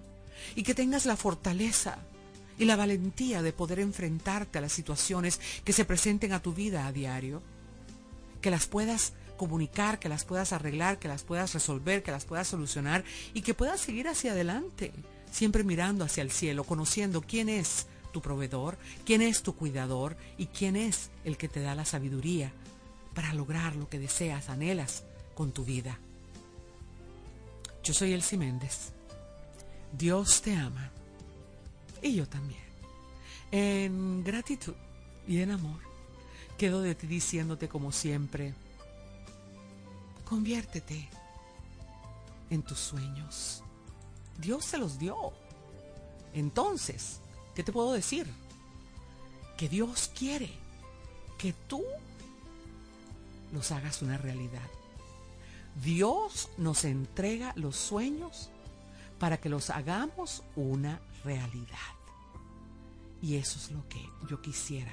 [0.54, 1.98] y que tengas la fortaleza
[2.58, 6.86] y la valentía de poder enfrentarte a las situaciones que se presenten a tu vida
[6.86, 7.42] a diario,
[8.40, 12.48] que las puedas comunicar, que las puedas arreglar, que las puedas resolver, que las puedas
[12.48, 14.92] solucionar y que puedas seguir hacia adelante,
[15.32, 18.76] siempre mirando hacia el cielo, conociendo quién es tu proveedor,
[19.06, 22.52] quién es tu cuidador y quién es el que te da la sabiduría
[23.14, 25.98] para lograr lo que deseas, anhelas con tu vida.
[27.82, 28.92] Yo soy Elsie Méndez.
[29.92, 30.90] Dios te ama.
[32.02, 32.60] Y yo también.
[33.50, 34.74] En gratitud
[35.26, 35.80] y en amor,
[36.56, 38.54] quedo de ti diciéndote como siempre,
[40.24, 41.08] conviértete
[42.50, 43.62] en tus sueños.
[44.38, 45.32] Dios se los dio.
[46.32, 47.20] Entonces,
[47.54, 48.26] ¿qué te puedo decir?
[49.56, 50.50] Que Dios quiere
[51.38, 51.82] que tú
[53.52, 54.68] los hagas una realidad.
[55.82, 58.50] Dios nos entrega los sueños
[59.18, 61.76] para que los hagamos una realidad.
[63.22, 64.92] Y eso es lo que yo quisiera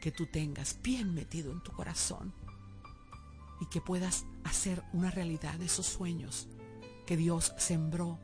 [0.00, 2.32] que tú tengas bien metido en tu corazón
[3.60, 6.48] y que puedas hacer una realidad de esos sueños
[7.06, 8.18] que Dios sembró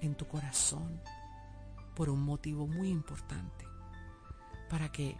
[0.00, 1.00] en tu corazón
[1.96, 3.64] por un motivo muy importante,
[4.70, 5.16] para que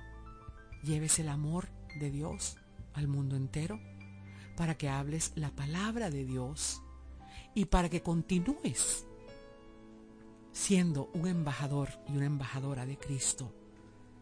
[0.83, 2.59] lleves el amor de Dios
[2.95, 3.81] al mundo entero,
[4.57, 6.83] para que hables la palabra de Dios
[7.55, 9.07] y para que continúes
[10.53, 13.55] siendo un embajador y una embajadora de Cristo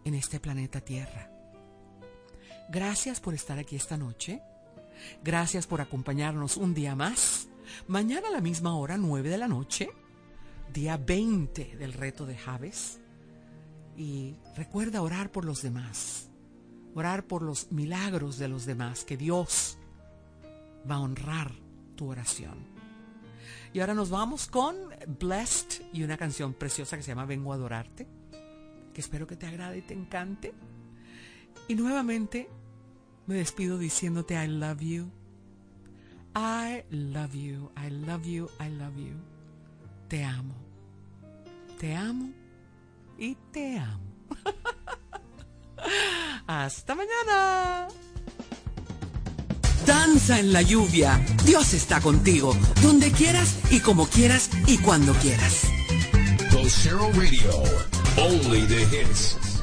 [0.04, 1.30] en este planeta Tierra.
[2.68, 4.42] Gracias por estar aquí esta noche.
[5.22, 7.48] Gracias por acompañarnos un día más.
[7.86, 9.90] Mañana a la misma hora, 9 de la noche,
[10.72, 13.00] día 20 del reto de Javes.
[13.96, 16.28] Y recuerda orar por los demás.
[16.94, 19.78] Orar por los milagros de los demás, que Dios
[20.90, 21.52] va a honrar
[21.96, 22.66] tu oración.
[23.72, 24.76] Y ahora nos vamos con
[25.18, 28.06] Blessed y una canción preciosa que se llama Vengo a adorarte,
[28.92, 30.54] que espero que te agrade y te encante.
[31.66, 32.48] Y nuevamente
[33.26, 35.10] me despido diciéndote I love you.
[36.36, 39.14] I love you, I love you, I love you.
[40.08, 40.54] Te amo.
[41.78, 42.30] Te amo
[43.18, 44.14] y te amo.
[46.46, 47.88] Hasta mañana.
[49.86, 51.20] Danza en la lluvia.
[51.44, 55.62] Dios está contigo, donde quieras y como quieras y cuando quieras.
[57.14, 57.62] Radio,
[58.16, 59.53] only the hits.